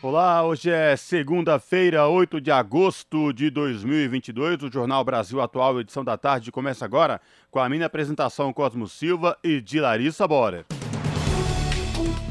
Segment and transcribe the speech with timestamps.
[0.00, 4.62] Olá, hoje é segunda-feira, 8 de agosto de 2022.
[4.62, 7.20] O Jornal Brasil Atual, edição da tarde, começa agora
[7.50, 10.64] com a minha apresentação Cosmo Silva e de Larissa Bora.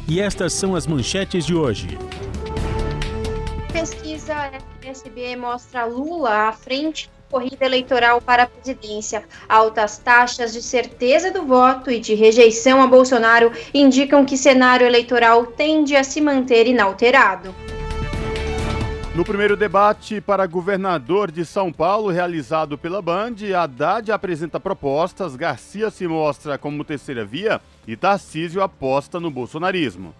[0.07, 1.89] E estas são as manchetes de hoje.
[3.73, 4.49] Pesquisa
[4.79, 9.23] FSB mostra Lula à frente corrida eleitoral para a presidência.
[9.47, 15.45] Altas taxas de certeza do voto e de rejeição a Bolsonaro indicam que cenário eleitoral
[15.45, 17.53] tende a se manter inalterado.
[19.17, 25.89] No primeiro debate para governador de São Paulo, realizado pela Band, Haddad apresenta propostas, Garcia
[25.89, 30.13] se mostra como terceira via e Tarcísio aposta no bolsonarismo.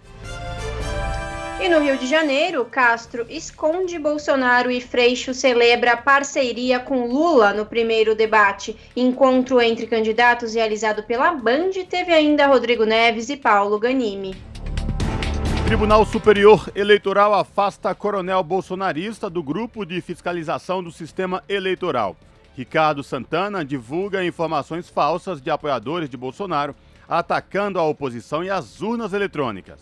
[1.60, 7.66] E no Rio de Janeiro, Castro esconde Bolsonaro e Freixo celebra parceria com Lula no
[7.66, 8.78] primeiro debate.
[8.96, 14.36] Encontro entre candidatos realizado pela Band teve ainda Rodrigo Neves e Paulo Ganimi.
[15.66, 22.16] Tribunal Superior Eleitoral afasta coronel bolsonarista do grupo de fiscalização do sistema eleitoral.
[22.56, 26.76] Ricardo Santana divulga informações falsas de apoiadores de Bolsonaro
[27.10, 29.80] atacando a oposição e as urnas eletrônicas.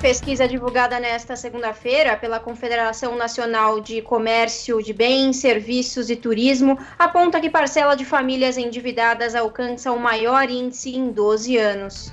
[0.00, 7.40] Pesquisa divulgada nesta segunda-feira pela Confederação Nacional de Comércio de Bens, Serviços e Turismo aponta
[7.40, 12.12] que parcela de famílias endividadas alcança o maior índice em 12 anos.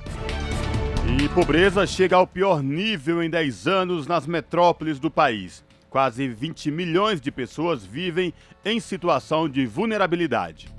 [1.16, 5.64] E pobreza chega ao pior nível em 10 anos nas metrópoles do país.
[5.88, 8.34] Quase 20 milhões de pessoas vivem
[8.64, 10.74] em situação de vulnerabilidade.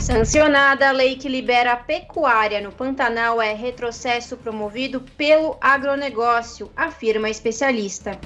[0.00, 7.28] Sancionada a lei que libera a pecuária no Pantanal é retrocesso promovido pelo agronegócio, afirma
[7.28, 8.18] especialista.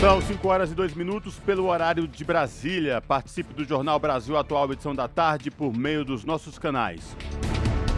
[0.00, 3.02] São 5 horas e 2 minutos pelo horário de Brasília.
[3.02, 7.14] Participe do Jornal Brasil Atual, edição da tarde, por meio dos nossos canais.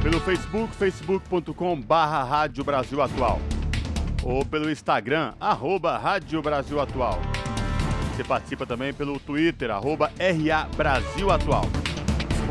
[0.02, 3.40] Pelo Facebook, facebook.com Rádio Brasil Atual.
[4.24, 7.20] Ou pelo Instagram, arroba Rádio Brasil Atual.
[8.16, 11.66] Você participa também pelo Twitter, arroba RA Brasil Atual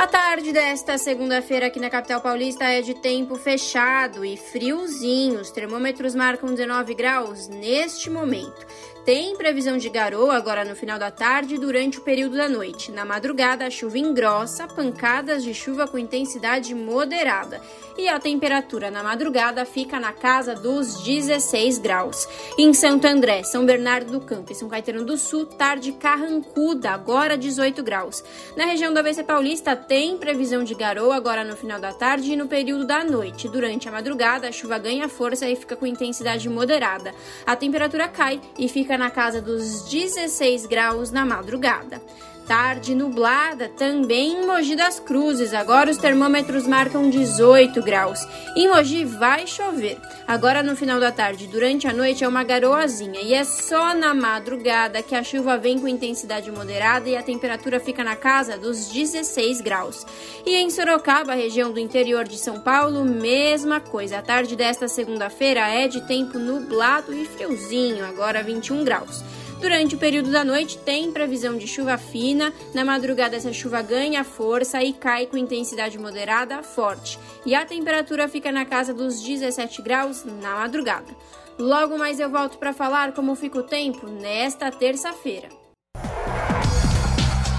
[0.00, 5.42] A tarde desta segunda-feira aqui na capital paulista é de tempo fechado e friozinho.
[5.42, 8.66] Os termômetros marcam 19 graus neste momento.
[9.10, 12.92] Tem previsão de garoa agora no final da tarde e durante o período da noite.
[12.92, 17.60] Na madrugada, a chuva engrossa, pancadas de chuva com intensidade moderada.
[17.98, 22.28] E a temperatura na madrugada fica na casa dos 16 graus.
[22.56, 27.36] Em Santo André, São Bernardo do Campo e São Caetano do Sul, tarde carrancuda, agora
[27.36, 28.22] 18 graus.
[28.56, 32.36] Na região da ABC Paulista, tem previsão de garoa agora no final da tarde e
[32.36, 33.48] no período da noite.
[33.48, 37.12] Durante a madrugada, a chuva ganha força e fica com intensidade moderada.
[37.44, 42.02] A temperatura cai e fica na casa dos 16 graus na madrugada.
[42.50, 45.54] Tarde nublada também em Mogi das Cruzes.
[45.54, 48.26] Agora os termômetros marcam 18 graus.
[48.56, 49.96] Em Mogi vai chover.
[50.26, 54.12] Agora no final da tarde, durante a noite é uma garoazinha e é só na
[54.12, 58.88] madrugada que a chuva vem com intensidade moderada e a temperatura fica na casa dos
[58.88, 60.04] 16 graus.
[60.44, 64.18] E em Sorocaba, região do interior de São Paulo, mesma coisa.
[64.18, 69.22] A tarde desta segunda-feira é de tempo nublado e friozinho, agora 21 graus.
[69.60, 74.24] Durante o período da noite tem previsão de chuva fina, na madrugada essa chuva ganha
[74.24, 79.82] força e cai com intensidade moderada forte, e a temperatura fica na casa dos 17
[79.82, 81.14] graus na madrugada.
[81.58, 85.48] Logo mais eu volto para falar como fica o tempo nesta terça-feira.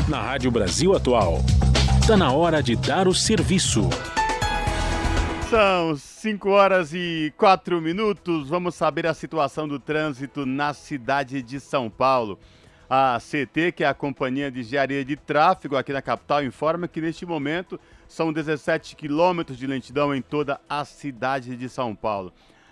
[0.07, 1.37] Na Rádio Brasil Atual,
[2.01, 3.87] está na hora de dar o serviço.
[5.51, 8.47] São 5 horas e 4 minutos.
[8.47, 12.39] Vamos saber a situação do trânsito na cidade de São Paulo.
[12.89, 17.01] A CT, que é a Companhia de Engenharia de Tráfego aqui na capital, informa que
[17.01, 17.77] neste momento
[18.07, 22.31] são 17 quilômetros de lentidão em toda a cidade de São Paulo.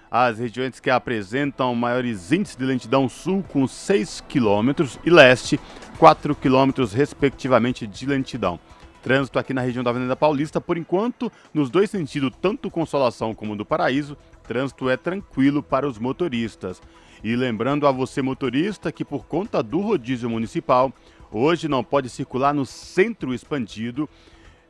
[0.10, 5.60] as regiões que apresentam maiores índices de lentidão sul com 6 km e leste
[5.98, 8.58] 4 km respectivamente de lentidão.
[9.02, 13.56] Trânsito aqui na região da Avenida Paulista, por enquanto, nos dois sentidos, tanto Consolação como
[13.56, 16.82] do Paraíso, trânsito é tranquilo para os motoristas.
[17.24, 20.92] E lembrando a você motorista que por conta do rodízio municipal,
[21.32, 24.10] hoje não pode circular no centro expandido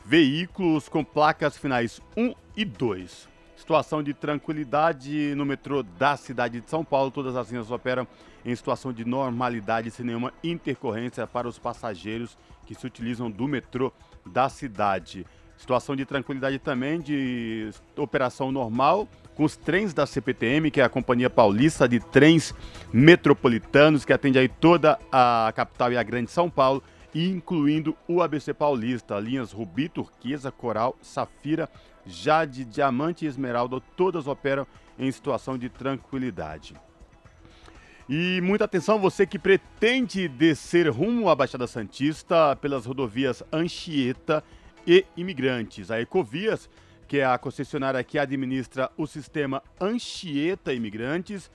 [0.06, 3.28] veículos com placas finais 1 e 2.
[3.56, 7.12] Situação de tranquilidade no metrô da cidade de São Paulo.
[7.12, 8.08] Todas as linhas operam
[8.46, 13.92] em situação de normalidade, sem nenhuma intercorrência para os passageiros que se utilizam do metrô
[14.26, 15.26] da cidade.
[15.58, 20.90] Situação de tranquilidade também, de operação normal, com os trens da CPTM, que é a
[20.90, 22.54] Companhia Paulista de Trens
[22.94, 26.82] Metropolitanos, que atende aí toda a capital e a grande São Paulo,
[27.14, 31.70] incluindo o ABC Paulista, linhas Rubi, Turquesa, Coral, Safira,
[32.06, 34.66] Jade, Diamante e Esmeralda, todas operam
[34.98, 36.76] em situação de tranquilidade.
[38.12, 44.44] E muita atenção, você que pretende descer rumo à Baixada Santista pelas rodovias Anchieta
[44.88, 45.92] e Imigrantes.
[45.92, 46.68] A Ecovias,
[47.08, 51.52] que é a concessionária que administra o sistema Anchieta Imigrantes,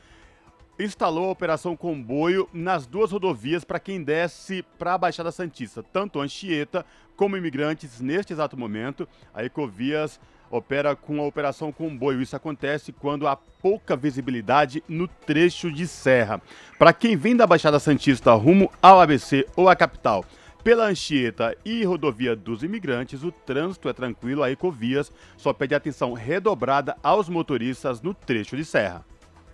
[0.78, 6.20] instalou a operação comboio nas duas rodovias para quem desce para a Baixada Santista, tanto
[6.20, 6.86] Anchieta
[7.16, 9.08] como Imigrantes neste exato momento.
[9.34, 10.20] A Ecovias
[10.56, 12.22] opera com a operação comboio.
[12.22, 16.40] Isso acontece quando há pouca visibilidade no trecho de serra.
[16.78, 20.24] Para quem vem da Baixada Santista rumo ao ABC ou à capital,
[20.62, 26.14] pela Anchieta e rodovia dos imigrantes, o trânsito é tranquilo, a Ecovias só pede atenção
[26.14, 29.04] redobrada aos motoristas no trecho de serra.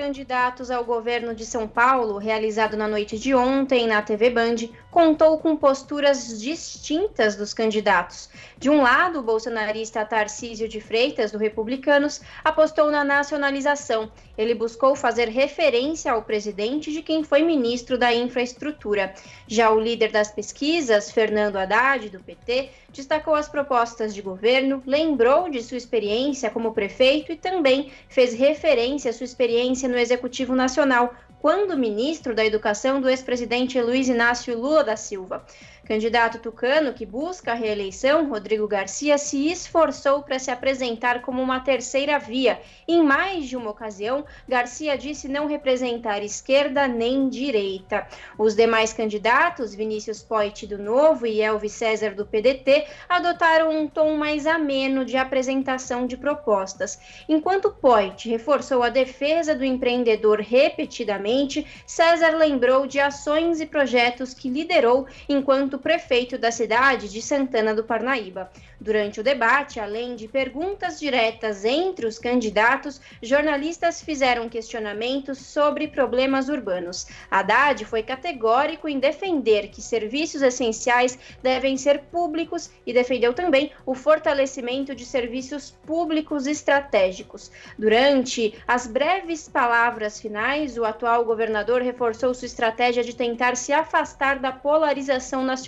[0.02, 4.56] candidatos ao governo de São Paulo, realizado na noite de ontem na TV Band,
[4.92, 8.28] contou com posturas distintas dos candidatos.
[8.58, 14.12] De um lado, o bolsonarista Tarcísio de Freitas, do Republicanos, apostou na nacionalização.
[14.36, 19.14] Ele buscou fazer referência ao presidente de quem foi ministro da Infraestrutura.
[19.48, 25.48] Já o líder das pesquisas, Fernando Haddad, do PT, destacou as propostas de governo, lembrou
[25.48, 31.14] de sua experiência como prefeito e também fez referência à sua experiência no Executivo Nacional,
[31.42, 35.44] quando ministro da Educação do ex-presidente Luiz Inácio Lula da Silva.
[35.84, 41.58] Candidato tucano que busca a reeleição, Rodrigo Garcia se esforçou para se apresentar como uma
[41.58, 42.60] terceira via.
[42.86, 48.06] Em mais de uma ocasião, Garcia disse não representar esquerda nem direita.
[48.38, 54.16] Os demais candidatos, Vinícius Poit do Novo e Elvis César do PDT, adotaram um tom
[54.16, 57.00] mais ameno de apresentação de propostas.
[57.28, 64.48] Enquanto Poit reforçou a defesa do empreendedor repetidamente, César lembrou de ações e projetos que
[64.48, 68.50] liderou enquanto prefeito da cidade de Santana do Parnaíba.
[68.80, 76.48] Durante o debate, além de perguntas diretas entre os candidatos, jornalistas fizeram questionamentos sobre problemas
[76.48, 77.06] urbanos.
[77.30, 83.94] Haddad foi categórico em defender que serviços essenciais devem ser públicos e defendeu também o
[83.94, 87.52] fortalecimento de serviços públicos estratégicos.
[87.78, 94.40] Durante as breves palavras finais, o atual governador reforçou sua estratégia de tentar se afastar
[94.40, 95.61] da polarização nacional.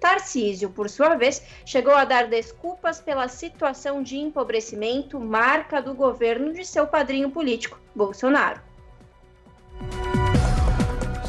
[0.00, 6.52] Tarcísio, por sua vez, chegou a dar desculpas pela situação de empobrecimento, marca do governo
[6.52, 8.60] de seu padrinho político, Bolsonaro.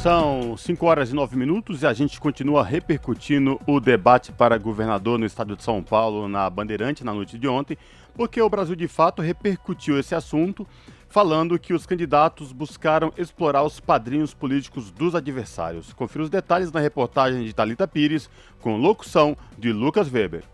[0.06, 5.18] São 5 horas e 9 minutos e a gente continua repercutindo o debate para governador
[5.18, 7.76] no estado de São Paulo na Bandeirante na noite de ontem,
[8.14, 10.64] porque o Brasil de fato repercutiu esse assunto
[11.08, 15.92] falando que os candidatos buscaram explorar os padrinhos políticos dos adversários.
[15.92, 18.28] Confira os detalhes na reportagem de Talita Pires,
[18.60, 20.44] com locução de Lucas Weber.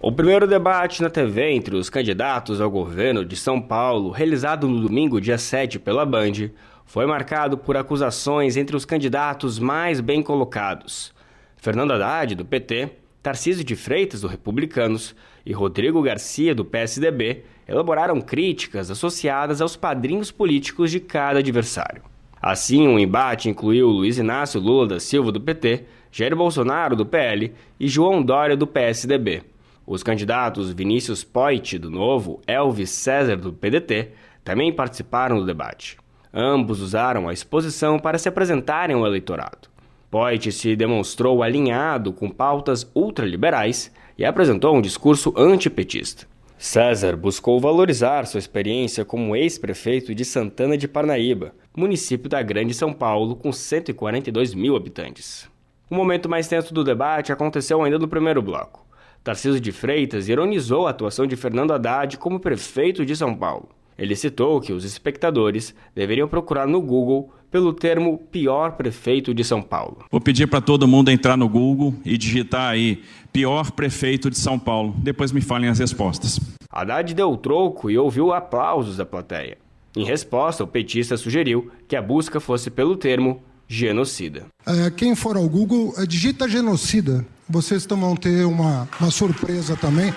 [0.00, 4.80] O primeiro debate na TV entre os candidatos ao governo de São Paulo, realizado no
[4.80, 6.50] domingo, dia 7, pela Band,
[6.84, 11.12] foi marcado por acusações entre os candidatos mais bem colocados.
[11.56, 12.90] Fernando Haddad, do PT,
[13.22, 20.30] Tarcísio de Freitas, do Republicanos, e Rodrigo Garcia, do PSDB, elaboraram críticas associadas aos padrinhos
[20.30, 22.02] políticos de cada adversário.
[22.40, 27.04] Assim, o um embate incluiu Luiz Inácio Lula da Silva, do PT, Jair Bolsonaro, do
[27.04, 29.42] PL, e João Dória, do PSDB.
[29.86, 34.10] Os candidatos Vinícius Poit, do Novo, Elvis César, do PDT,
[34.44, 35.96] também participaram do debate.
[36.32, 39.68] Ambos usaram a exposição para se apresentarem ao eleitorado.
[40.10, 46.26] Poit se demonstrou alinhado com pautas ultraliberais e apresentou um discurso antipetista.
[46.58, 52.94] César buscou valorizar sua experiência como ex-prefeito de Santana de Parnaíba, município da Grande São
[52.94, 55.48] Paulo, com 142 mil habitantes.
[55.90, 58.86] O momento mais tenso do debate aconteceu ainda no primeiro bloco.
[59.22, 63.68] Tarcísio de Freitas ironizou a atuação de Fernando Haddad como prefeito de São Paulo.
[63.98, 69.62] Ele citou que os espectadores deveriam procurar no Google pelo termo pior prefeito de São
[69.62, 70.04] Paulo.
[70.10, 73.02] Vou pedir para todo mundo entrar no Google e digitar aí
[73.36, 74.94] pior prefeito de São Paulo.
[74.96, 76.40] Depois me falem as respostas.
[76.72, 79.58] Haddad deu o troco e ouviu aplausos da plateia.
[79.94, 84.46] Em resposta, o petista sugeriu que a busca fosse pelo termo genocida.
[84.64, 87.26] É, quem for ao Google, é, digita genocida.
[87.46, 90.14] Vocês vão ter uma, uma surpresa também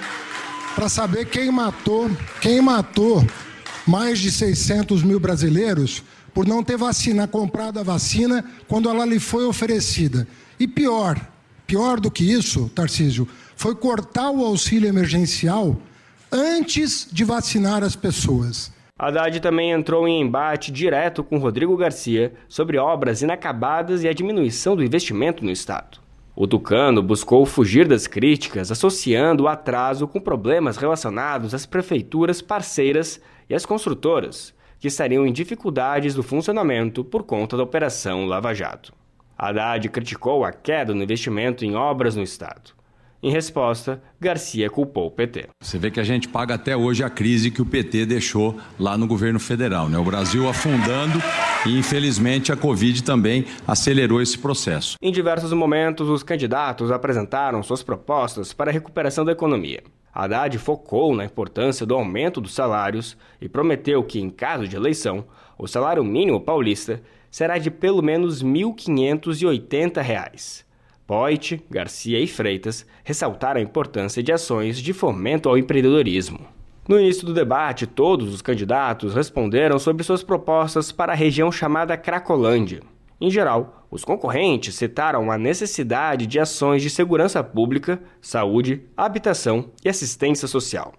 [0.73, 2.09] para saber quem matou,
[2.39, 3.27] quem matou
[3.85, 9.19] mais de 600 mil brasileiros por não ter vacina, comprado a vacina quando ela lhe
[9.19, 10.25] foi oferecida.
[10.57, 11.19] E pior,
[11.69, 15.77] pior do que isso, Tarcísio, foi cortar o auxílio emergencial
[16.31, 18.73] antes de vacinar as pessoas.
[18.97, 24.75] Haddad também entrou em embate direto com Rodrigo Garcia sobre obras inacabadas e a diminuição
[24.75, 25.99] do investimento no Estado.
[26.35, 33.21] O Tucano buscou fugir das críticas, associando o atraso com problemas relacionados às prefeituras parceiras
[33.47, 38.98] e às construtoras, que estariam em dificuldades do funcionamento por conta da Operação Lava Jato.
[39.39, 42.77] Haddad criticou a queda no investimento em obras no Estado.
[43.23, 45.47] Em resposta, Garcia culpou o PT.
[45.61, 48.97] Você vê que a gente paga até hoje a crise que o PT deixou lá
[48.97, 49.87] no governo federal.
[49.87, 49.97] Né?
[49.97, 51.19] O Brasil afundando
[51.65, 54.95] e, infelizmente, a Covid também acelerou esse processo.
[55.01, 59.83] Em diversos momentos, os candidatos apresentaram suas propostas para a recuperação da economia.
[60.13, 65.25] Haddad focou na importância do aumento dos salários e prometeu que, em caso de eleição,
[65.57, 70.63] o salário mínimo paulista será de pelo menos R$ 1.580.
[71.05, 76.39] Poit, Garcia e Freitas ressaltaram a importância de ações de fomento ao empreendedorismo.
[76.87, 81.97] No início do debate, todos os candidatos responderam sobre suas propostas para a região chamada
[81.97, 82.81] Cracolândia.
[83.21, 89.89] Em geral, os concorrentes citaram a necessidade de ações de segurança pública, saúde, habitação e
[89.89, 90.93] assistência social.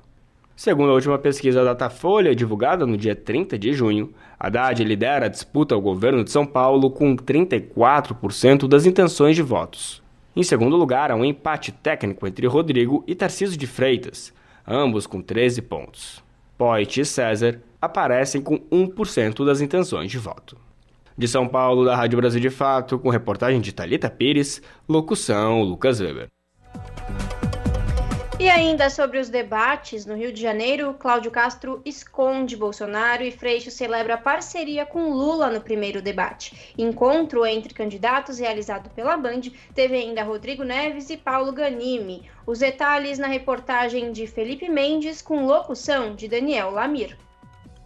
[0.55, 5.75] Segundo a última pesquisa Datafolha, divulgada no dia 30 de junho, Haddad lidera a disputa
[5.75, 10.03] ao governo de São Paulo com 34% das intenções de votos.
[10.35, 14.33] Em segundo lugar, há um empate técnico entre Rodrigo e Tarcísio de Freitas,
[14.67, 16.25] ambos com 13 pontos.
[16.57, 20.57] Poit e César aparecem com 1% das intenções de voto.
[21.19, 26.01] De São Paulo, da Rádio Brasil de Fato, com reportagem de Talita Pires, locução Lucas
[26.01, 26.29] Weber.
[28.41, 33.71] E ainda sobre os debates, no Rio de Janeiro, Cláudio Castro esconde Bolsonaro e Freixo
[33.71, 36.73] celebra parceria com Lula no primeiro debate.
[36.79, 39.43] Encontro entre candidatos realizado pela Band
[39.75, 42.31] teve ainda Rodrigo Neves e Paulo Ganimi.
[42.47, 47.19] Os detalhes na reportagem de Felipe Mendes com locução de Daniel Lamir.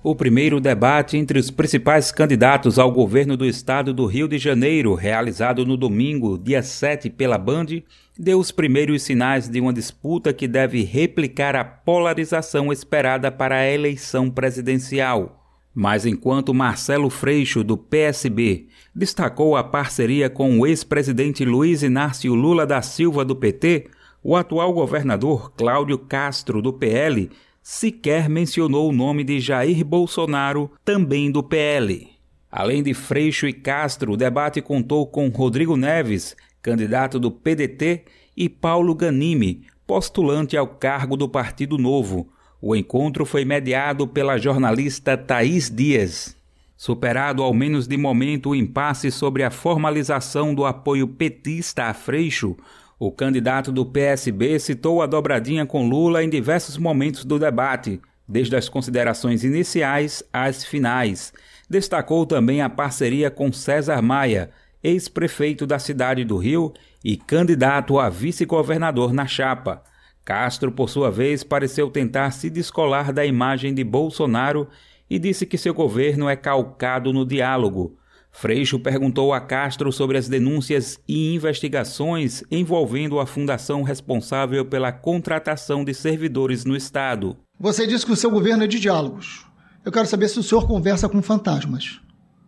[0.07, 4.93] O primeiro debate entre os principais candidatos ao governo do estado do Rio de Janeiro,
[4.93, 7.69] realizado no domingo, dia 7, pela Band,
[8.15, 13.67] deu os primeiros sinais de uma disputa que deve replicar a polarização esperada para a
[13.67, 15.43] eleição presidencial.
[15.75, 22.67] Mas enquanto Marcelo Freixo, do PSB, destacou a parceria com o ex-presidente Luiz Inácio Lula
[22.67, 23.87] da Silva, do PT,
[24.23, 27.31] o atual governador Cláudio Castro, do PL,
[27.65, 32.11] sequer mencionou o nome de Jair Bolsonaro, também do PL.
[32.53, 38.05] Além de Freixo e Castro, o debate contou com Rodrigo Neves, candidato do PDT,
[38.37, 42.29] e Paulo Ganimi, postulante ao cargo do Partido Novo.
[42.61, 46.37] O encontro foi mediado pela jornalista Thaís Dias.
[46.77, 52.57] Superado ao menos de momento o impasse sobre a formalização do apoio petista a Freixo,
[52.99, 58.57] o candidato do PSB citou a dobradinha com Lula em diversos momentos do debate, desde
[58.57, 61.33] as considerações iniciais às finais.
[61.69, 64.51] Destacou também a parceria com César Maia,
[64.83, 66.73] ex-prefeito da cidade do Rio
[67.03, 69.83] e candidato a vice-governador na chapa.
[70.25, 74.69] Castro, por sua vez, pareceu tentar se descolar da imagem de Bolsonaro
[75.09, 77.99] e disse que seu governo é calcado no diálogo.
[78.37, 85.85] Freixo perguntou a Castro sobre as denúncias e investigações envolvendo a fundação responsável pela contratação
[85.85, 87.37] de servidores no Estado.
[87.61, 89.47] Você disse que o seu governo é de diálogos.
[89.85, 92.01] Eu quero saber se o senhor conversa com fantasmas.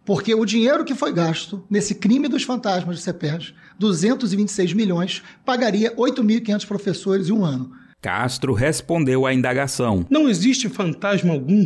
[0.05, 5.95] Porque o dinheiro que foi gasto nesse crime dos fantasmas de CEPERS, 226 milhões, pagaria
[5.95, 7.71] 8.500 professores em um ano.
[8.03, 10.05] Castro respondeu à indagação.
[10.11, 11.65] Não existe fantasma algum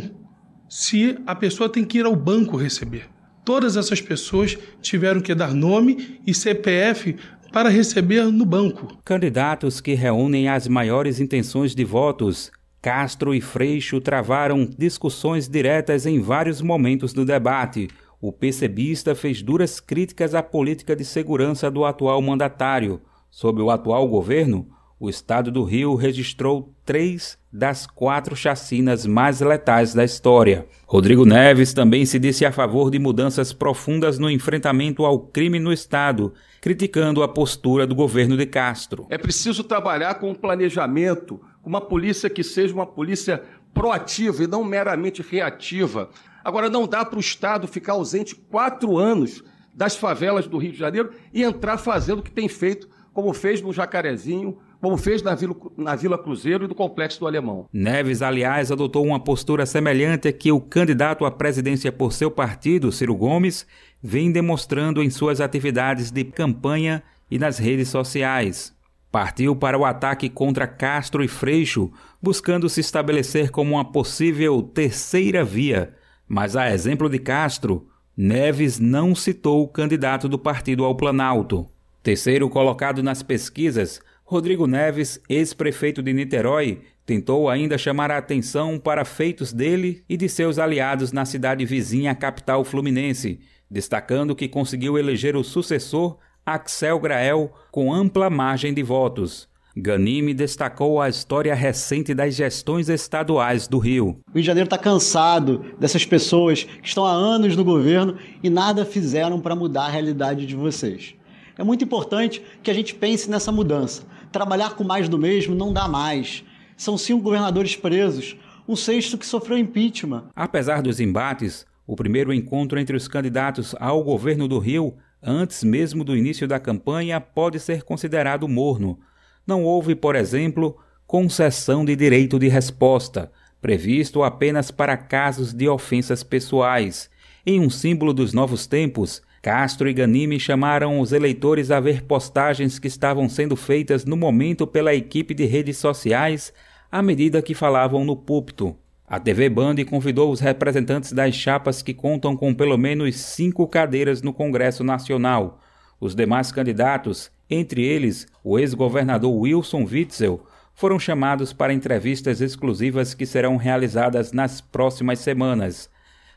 [0.69, 3.09] se a pessoa tem que ir ao banco receber.
[3.43, 7.15] Todas essas pessoas tiveram que dar nome e CPF
[7.51, 8.97] para receber no banco.
[9.03, 16.19] Candidatos que reúnem as maiores intenções de votos, Castro e Freixo travaram discussões diretas em
[16.19, 17.89] vários momentos do debate.
[18.19, 23.01] O PCBista fez duras críticas à política de segurança do atual mandatário.
[23.29, 24.67] Sob o atual governo,
[25.01, 30.67] o estado do Rio registrou três das quatro chacinas mais letais da história.
[30.85, 35.73] Rodrigo Neves também se disse a favor de mudanças profundas no enfrentamento ao crime no
[35.73, 39.07] estado, criticando a postura do governo de Castro.
[39.09, 43.41] É preciso trabalhar com um planejamento, uma polícia que seja uma polícia
[43.73, 46.11] proativa e não meramente reativa.
[46.43, 49.43] Agora, não dá para o Estado ficar ausente quatro anos
[49.73, 53.63] das favelas do Rio de Janeiro e entrar fazendo o que tem feito, como fez
[53.63, 57.67] no Jacarezinho, como fez na Vila, na Vila Cruzeiro e do Complexo do Alemão.
[57.71, 62.91] Neves, aliás, adotou uma postura semelhante a que o candidato à presidência por seu partido,
[62.91, 63.67] Ciro Gomes,
[64.01, 68.75] vem demonstrando em suas atividades de campanha e nas redes sociais.
[69.11, 75.43] Partiu para o ataque contra Castro e Freixo, buscando se estabelecer como uma possível terceira
[75.43, 75.93] via.
[76.27, 81.67] Mas, a exemplo de Castro, Neves não citou o candidato do partido ao Planalto.
[82.01, 89.03] Terceiro colocado nas pesquisas, Rodrigo Neves, ex-prefeito de Niterói, tentou ainda chamar a atenção para
[89.03, 94.97] feitos dele e de seus aliados na cidade vizinha à capital fluminense, destacando que conseguiu
[94.97, 99.49] eleger o sucessor, Axel Grael, com ampla margem de votos.
[99.75, 104.21] Ganime destacou a história recente das gestões estaduais do Rio.
[104.29, 108.49] O Rio de Janeiro está cansado dessas pessoas que estão há anos no governo e
[108.49, 111.15] nada fizeram para mudar a realidade de vocês.
[111.57, 114.09] É muito importante que a gente pense nessa mudança.
[114.31, 116.43] Trabalhar com mais do mesmo não dá mais.
[116.77, 120.25] São cinco governadores presos, um sexto que sofreu impeachment.
[120.35, 126.03] Apesar dos embates, o primeiro encontro entre os candidatos ao governo do Rio, antes mesmo
[126.03, 128.97] do início da campanha, pode ser considerado morno.
[129.45, 136.23] Não houve, por exemplo, concessão de direito de resposta, previsto apenas para casos de ofensas
[136.23, 137.09] pessoais.
[137.45, 142.77] Em um símbolo dos novos tempos, Castro e Ganime chamaram os eleitores a ver postagens
[142.77, 146.53] que estavam sendo feitas no momento pela equipe de redes sociais
[146.91, 148.75] à medida que falavam no púlpito.
[149.07, 154.21] A TV Band convidou os representantes das chapas que contam com pelo menos cinco cadeiras
[154.21, 155.59] no Congresso Nacional.
[155.99, 163.25] Os demais candidatos, entre eles o ex-governador Wilson Witzel, foram chamados para entrevistas exclusivas que
[163.25, 165.89] serão realizadas nas próximas semanas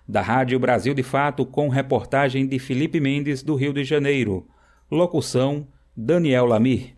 [0.06, 4.46] da Rádio Brasil de Fato, com reportagem de Felipe Mendes, do Rio de Janeiro.
[4.90, 6.94] Locução: Daniel Lamir.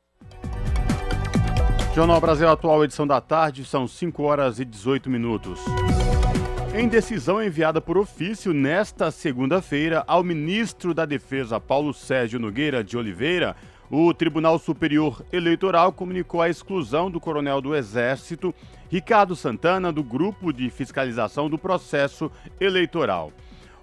[1.95, 5.61] Jornal Brasil Atual, edição da tarde, são 5 horas e 18 minutos.
[6.75, 12.99] Em decisão enviada por ofício nesta segunda-feira ao ministro da Defesa Paulo Sérgio Nogueira de
[12.99, 13.57] Oliveira,
[13.91, 18.55] o Tribunal Superior Eleitoral comunicou a exclusão do coronel do Exército
[18.89, 23.33] Ricardo Santana do Grupo de Fiscalização do Processo Eleitoral.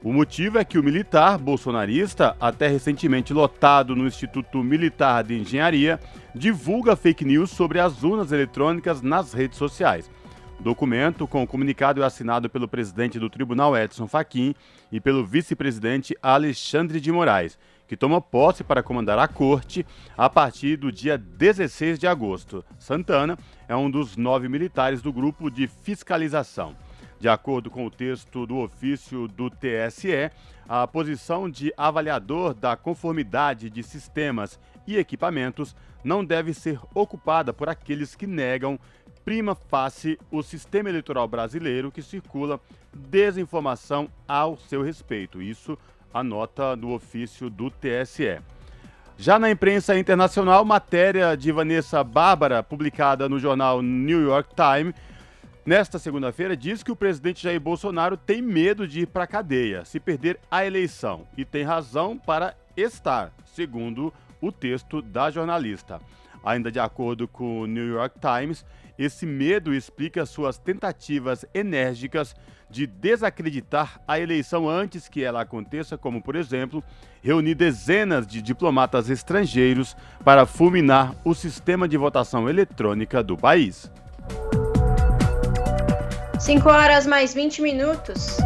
[0.01, 5.99] O motivo é que o militar bolsonarista, até recentemente lotado no Instituto Militar de Engenharia,
[6.35, 10.11] divulga fake news sobre as urnas eletrônicas nas redes sociais.
[10.59, 14.53] O documento, com o comunicado, é assinado pelo presidente do Tribunal Edson Fachin
[14.91, 19.85] e pelo vice-presidente Alexandre de Moraes que toma posse para comandar a corte
[20.17, 22.63] a partir do dia 16 de agosto.
[22.79, 26.75] Santana é um dos nove militares do grupo de fiscalização.
[27.19, 30.29] De acordo com o texto do ofício do TSE,
[30.67, 37.69] a posição de avaliador da conformidade de sistemas e equipamentos não deve ser ocupada por
[37.69, 38.77] aqueles que negam
[39.23, 42.59] prima facie o sistema eleitoral brasileiro que circula
[42.93, 45.41] desinformação ao seu respeito.
[45.41, 45.77] Isso
[46.13, 48.39] a nota do ofício do TSE.
[49.17, 54.95] Já na imprensa internacional, matéria de Vanessa Bárbara, publicada no jornal New York Times,
[55.65, 59.85] nesta segunda-feira, diz que o presidente Jair Bolsonaro tem medo de ir para a cadeia
[59.85, 66.01] se perder a eleição e tem razão para estar, segundo o texto da jornalista.
[66.43, 68.65] Ainda de acordo com o New York Times,
[68.97, 72.35] Esse medo explica suas tentativas enérgicas
[72.69, 76.83] de desacreditar a eleição antes que ela aconteça, como, por exemplo,
[77.21, 83.91] reunir dezenas de diplomatas estrangeiros para fulminar o sistema de votação eletrônica do país.
[86.39, 88.37] 5 horas mais 20 minutos.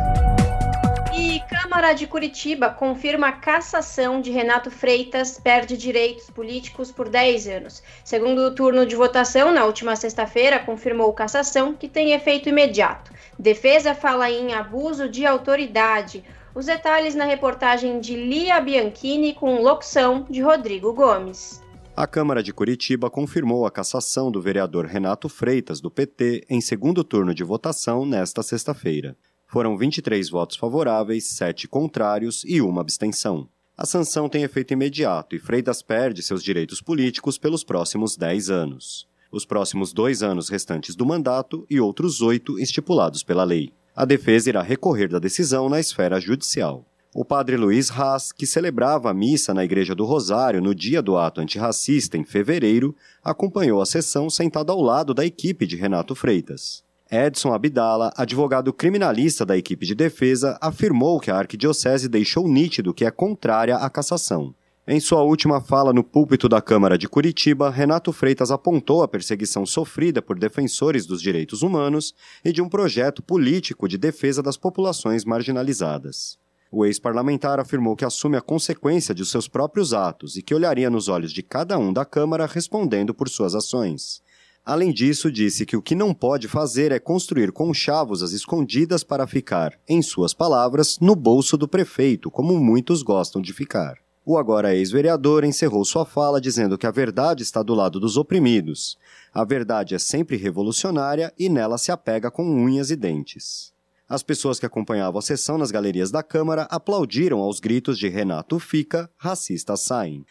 [1.68, 7.84] Câmara de Curitiba confirma a cassação de Renato Freitas, perde direitos políticos por 10 anos.
[8.06, 13.12] Segundo turno de votação, na última sexta-feira, confirmou cassação que tem efeito imediato.
[13.38, 16.24] Defesa fala em abuso de autoridade.
[16.56, 21.62] Os detalhes na reportagem de Lia Bianchini com locução de Rodrigo Gomes.
[21.94, 27.04] A Câmara de Curitiba confirmou a cassação do vereador Renato Freitas, do PT, em segundo
[27.04, 29.18] turno de votação nesta sexta-feira.
[29.48, 33.48] Foram 23 votos favoráveis, 7 contrários e uma abstenção.
[33.78, 39.08] A sanção tem efeito imediato e Freitas perde seus direitos políticos pelos próximos 10 anos.
[39.32, 43.72] Os próximos dois anos restantes do mandato e outros oito estipulados pela lei.
[43.96, 46.86] A defesa irá recorrer da decisão na esfera judicial.
[47.16, 51.18] O padre Luiz Haas, que celebrava a missa na Igreja do Rosário no dia do
[51.18, 56.84] ato antirracista em fevereiro, acompanhou a sessão sentado ao lado da equipe de Renato Freitas.
[57.10, 63.06] Edson Abdala, advogado criminalista da equipe de defesa, afirmou que a arquidiocese deixou nítido que
[63.06, 64.54] é contrária à cassação.
[64.86, 69.66] Em sua última fala no púlpito da Câmara de Curitiba, Renato Freitas apontou a perseguição
[69.66, 75.26] sofrida por defensores dos direitos humanos e de um projeto político de defesa das populações
[75.26, 76.38] marginalizadas.
[76.70, 81.08] O ex-parlamentar afirmou que assume a consequência de seus próprios atos e que olharia nos
[81.08, 84.22] olhos de cada um da Câmara respondendo por suas ações.
[84.68, 89.26] Além disso, disse que o que não pode fazer é construir conchavos às escondidas para
[89.26, 93.96] ficar, em suas palavras, no bolso do prefeito, como muitos gostam de ficar.
[94.26, 98.98] O agora ex-vereador encerrou sua fala dizendo que a verdade está do lado dos oprimidos.
[99.34, 103.72] A verdade é sempre revolucionária e nela se apega com unhas e dentes.
[104.10, 108.60] As pessoas que acompanhavam a sessão nas galerias da Câmara aplaudiram aos gritos de Renato
[108.60, 110.26] Fica, racistas saem.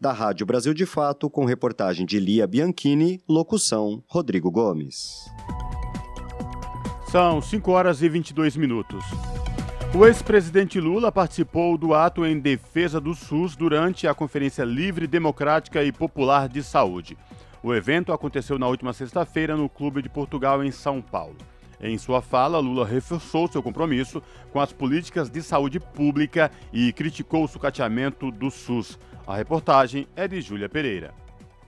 [0.00, 5.28] Da Rádio Brasil de Fato, com reportagem de Lia Bianchini, locução Rodrigo Gomes.
[7.10, 9.04] São 5 horas e 22 minutos.
[9.94, 15.84] O ex-presidente Lula participou do ato em defesa do SUS durante a Conferência Livre, Democrática
[15.84, 17.18] e Popular de Saúde.
[17.62, 21.36] O evento aconteceu na última sexta-feira no Clube de Portugal, em São Paulo.
[21.78, 27.44] Em sua fala, Lula reforçou seu compromisso com as políticas de saúde pública e criticou
[27.44, 28.98] o sucateamento do SUS.
[29.26, 31.14] A reportagem é de Júlia Pereira.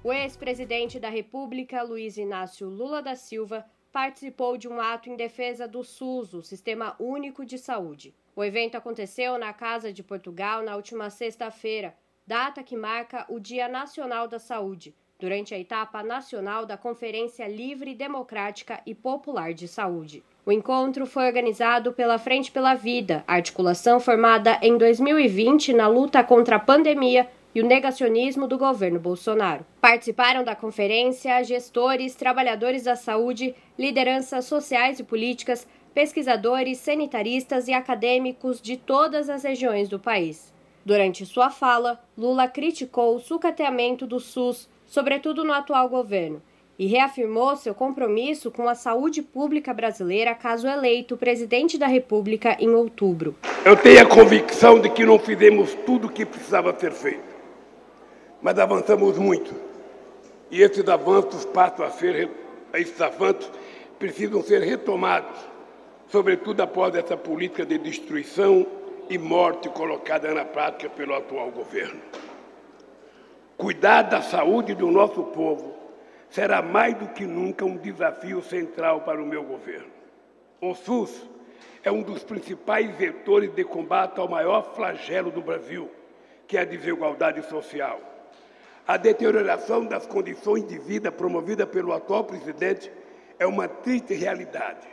[0.02, 5.68] O ex-presidente da República, Luiz Inácio Lula da Silva, participou de um ato em defesa
[5.68, 8.14] do SUS, o Sistema Único de Saúde.
[8.34, 11.94] O evento aconteceu na Casa de Portugal na última sexta-feira,
[12.26, 17.94] data que marca o Dia Nacional da Saúde durante a etapa nacional da Conferência Livre,
[17.94, 20.24] Democrática e Popular de Saúde.
[20.44, 26.56] O encontro foi organizado pela Frente pela Vida, articulação formada em 2020 na luta contra
[26.56, 29.64] a pandemia e o negacionismo do governo Bolsonaro.
[29.80, 38.60] Participaram da conferência gestores, trabalhadores da saúde, lideranças sociais e políticas, pesquisadores, sanitaristas e acadêmicos
[38.60, 40.52] de todas as regiões do país.
[40.84, 46.42] Durante sua fala, Lula criticou o sucateamento do SUS, sobretudo no atual governo,
[46.78, 52.70] e reafirmou seu compromisso com a saúde pública brasileira caso eleito presidente da República em
[52.70, 53.36] outubro.
[53.64, 57.31] Eu tenho a convicção de que não fizemos tudo o que precisava ser feito,
[58.42, 59.54] mas avançamos muito.
[60.50, 62.28] E esses avanços passam a ser,
[62.74, 63.50] esses avanços
[63.98, 65.38] precisam ser retomados,
[66.08, 68.66] sobretudo após essa política de destruição
[69.08, 72.00] e morte colocada na prática pelo atual governo.
[73.56, 75.74] Cuidar da saúde do nosso povo
[76.28, 79.90] será mais do que nunca um desafio central para o meu governo.
[80.60, 81.28] O SUS
[81.84, 85.90] é um dos principais vetores de combate ao maior flagelo do Brasil,
[86.46, 88.11] que é a desigualdade social.
[88.86, 92.90] A deterioração das condições de vida promovida pelo atual presidente
[93.38, 94.88] é uma triste realidade.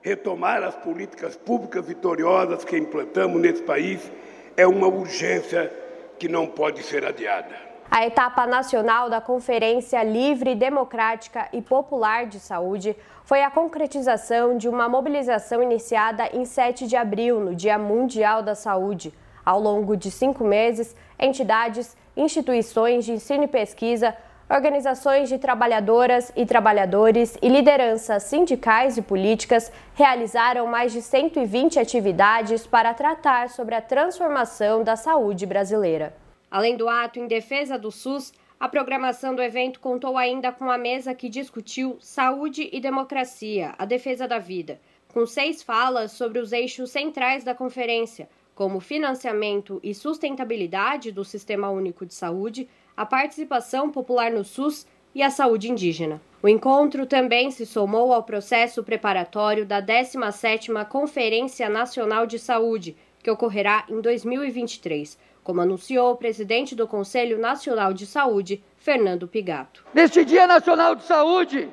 [0.00, 4.10] Retomar as políticas públicas vitoriosas que implantamos nesse país
[4.56, 5.70] é uma urgência
[6.18, 7.54] que não pode ser adiada.
[7.90, 14.66] A etapa nacional da Conferência Livre, Democrática e Popular de Saúde foi a concretização de
[14.66, 19.12] uma mobilização iniciada em 7 de abril, no Dia Mundial da Saúde.
[19.44, 24.16] Ao longo de cinco meses, entidades, instituições de ensino e pesquisa,
[24.48, 32.66] organizações de trabalhadoras e trabalhadores e lideranças sindicais e políticas realizaram mais de 120 atividades
[32.66, 36.14] para tratar sobre a transformação da saúde brasileira.
[36.50, 40.78] Além do ato em defesa do SUS, A programação do evento contou ainda com a
[40.78, 44.80] mesa que discutiu saúde e democracia, a defesa da vida,
[45.12, 51.68] com seis falas sobre os eixos centrais da conferência, como financiamento e sustentabilidade do Sistema
[51.68, 52.66] Único de Saúde,
[52.96, 56.22] a participação popular no SUS e a saúde indígena.
[56.42, 63.30] O encontro também se somou ao processo preparatório da 17ª Conferência Nacional de Saúde, que
[63.30, 69.84] ocorrerá em 2023, como anunciou o presidente do Conselho Nacional de Saúde, Fernando Pigato.
[69.92, 71.68] Neste Dia Nacional de Saúde,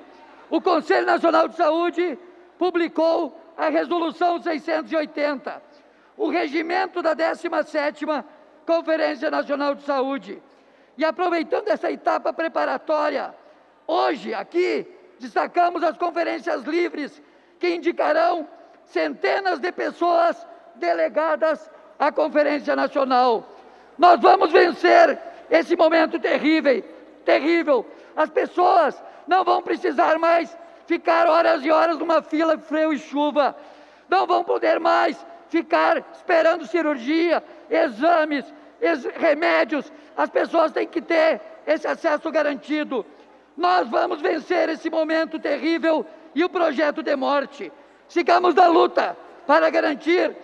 [0.49, 2.19] o Conselho Nacional de Saúde
[2.59, 5.61] publicou a Resolução 680,
[6.17, 8.23] o regimento da 17ª
[8.65, 10.41] Conferência Nacional de Saúde.
[10.97, 13.33] E aproveitando essa etapa preparatória,
[13.87, 14.87] hoje aqui
[15.19, 17.21] destacamos as conferências livres
[17.59, 18.47] que indicarão
[18.85, 20.45] centenas de pessoas
[20.75, 23.47] delegadas à Conferência Nacional.
[23.97, 26.83] Nós vamos vencer esse momento terrível,
[27.25, 27.85] terrível.
[28.15, 33.55] As pessoas não vão precisar mais ficar horas e horas numa fila frio e chuva.
[34.09, 38.43] Não vão poder mais ficar esperando cirurgia, exames,
[38.81, 39.93] ex remédios.
[40.17, 43.05] As pessoas têm que ter esse acesso garantido.
[43.55, 47.71] Nós vamos vencer esse momento terrível e o projeto de morte.
[48.07, 50.35] Sigamos na luta para garantir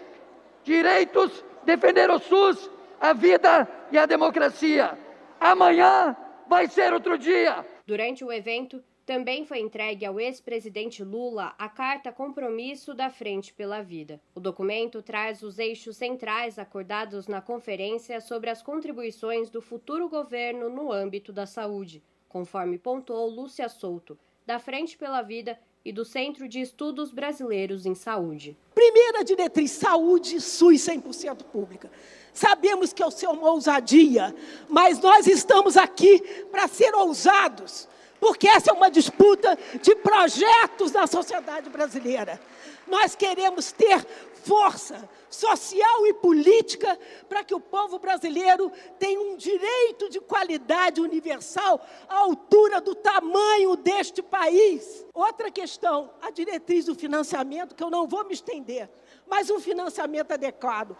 [0.64, 2.70] direitos, defender o SUS,
[3.02, 4.96] a vida e a democracia.
[5.40, 6.16] Amanhã
[6.48, 7.66] vai ser outro dia.
[7.88, 13.82] Durante o evento, também foi entregue ao ex-presidente Lula a Carta Compromisso da Frente pela
[13.82, 14.22] Vida.
[14.36, 20.70] O documento traz os eixos centrais acordados na conferência sobre as contribuições do futuro governo
[20.70, 26.48] no âmbito da saúde, conforme pontuou Lúcia Souto, da Frente pela Vida e do Centro
[26.48, 28.56] de Estudos Brasileiros em Saúde.
[28.76, 31.92] Primeira diretriz: saúde, SUS 100% pública.
[32.32, 34.36] Sabemos que é o seu uma ousadia,
[34.68, 36.20] mas nós estamos aqui
[36.52, 42.40] para ser ousados porque essa é uma disputa de projetos da sociedade brasileira.
[42.88, 44.06] Nós queremos ter
[44.44, 51.86] força social e política para que o povo brasileiro tenha um direito de qualidade universal
[52.08, 55.06] à altura do tamanho deste país.
[55.14, 58.90] Outra questão, a diretriz do financiamento, que eu não vou me estender,
[59.28, 60.98] mas um financiamento adequado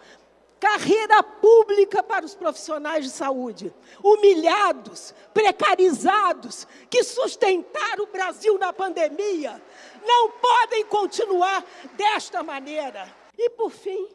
[0.60, 9.60] carreira pública para os profissionais de saúde, humilhados, precarizados, que sustentaram o Brasil na pandemia,
[10.04, 11.64] não podem continuar
[11.96, 13.10] desta maneira.
[13.36, 14.06] E, por fim,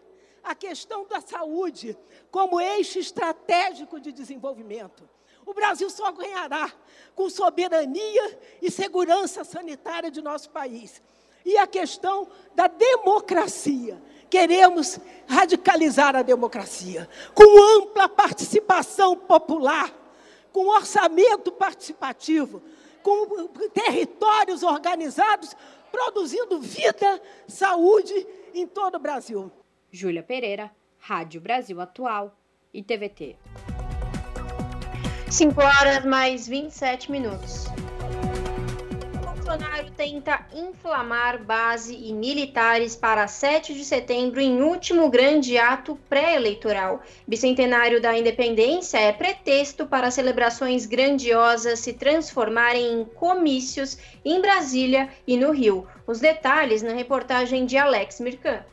[0.44, 1.98] a questão da saúde
[2.30, 5.10] como eixo estratégico de desenvolvimento.
[5.44, 6.72] O Brasil só ganhará
[7.16, 11.02] com soberania e segurança sanitária de nosso país.
[11.44, 19.92] E a questão da democracia queremos radicalizar a democracia com ampla participação popular,
[20.52, 22.62] com orçamento participativo,
[23.02, 25.56] com territórios organizados,
[25.92, 29.52] produzindo vida, saúde em todo o Brasil.
[29.92, 32.36] Júlia Pereira, Rádio Brasil Atual
[32.74, 33.38] e TVT.
[35.30, 37.66] 5 horas mais 27 minutos.
[39.46, 47.04] Bolsonaro tenta inflamar base e militares para 7 de setembro em último grande ato pré-eleitoral.
[47.28, 55.38] Bicentenário da Independência é pretexto para celebrações grandiosas se transformarem em comícios em Brasília e
[55.38, 55.88] no Rio.
[56.08, 58.64] Os detalhes na reportagem de Alex Mirkan.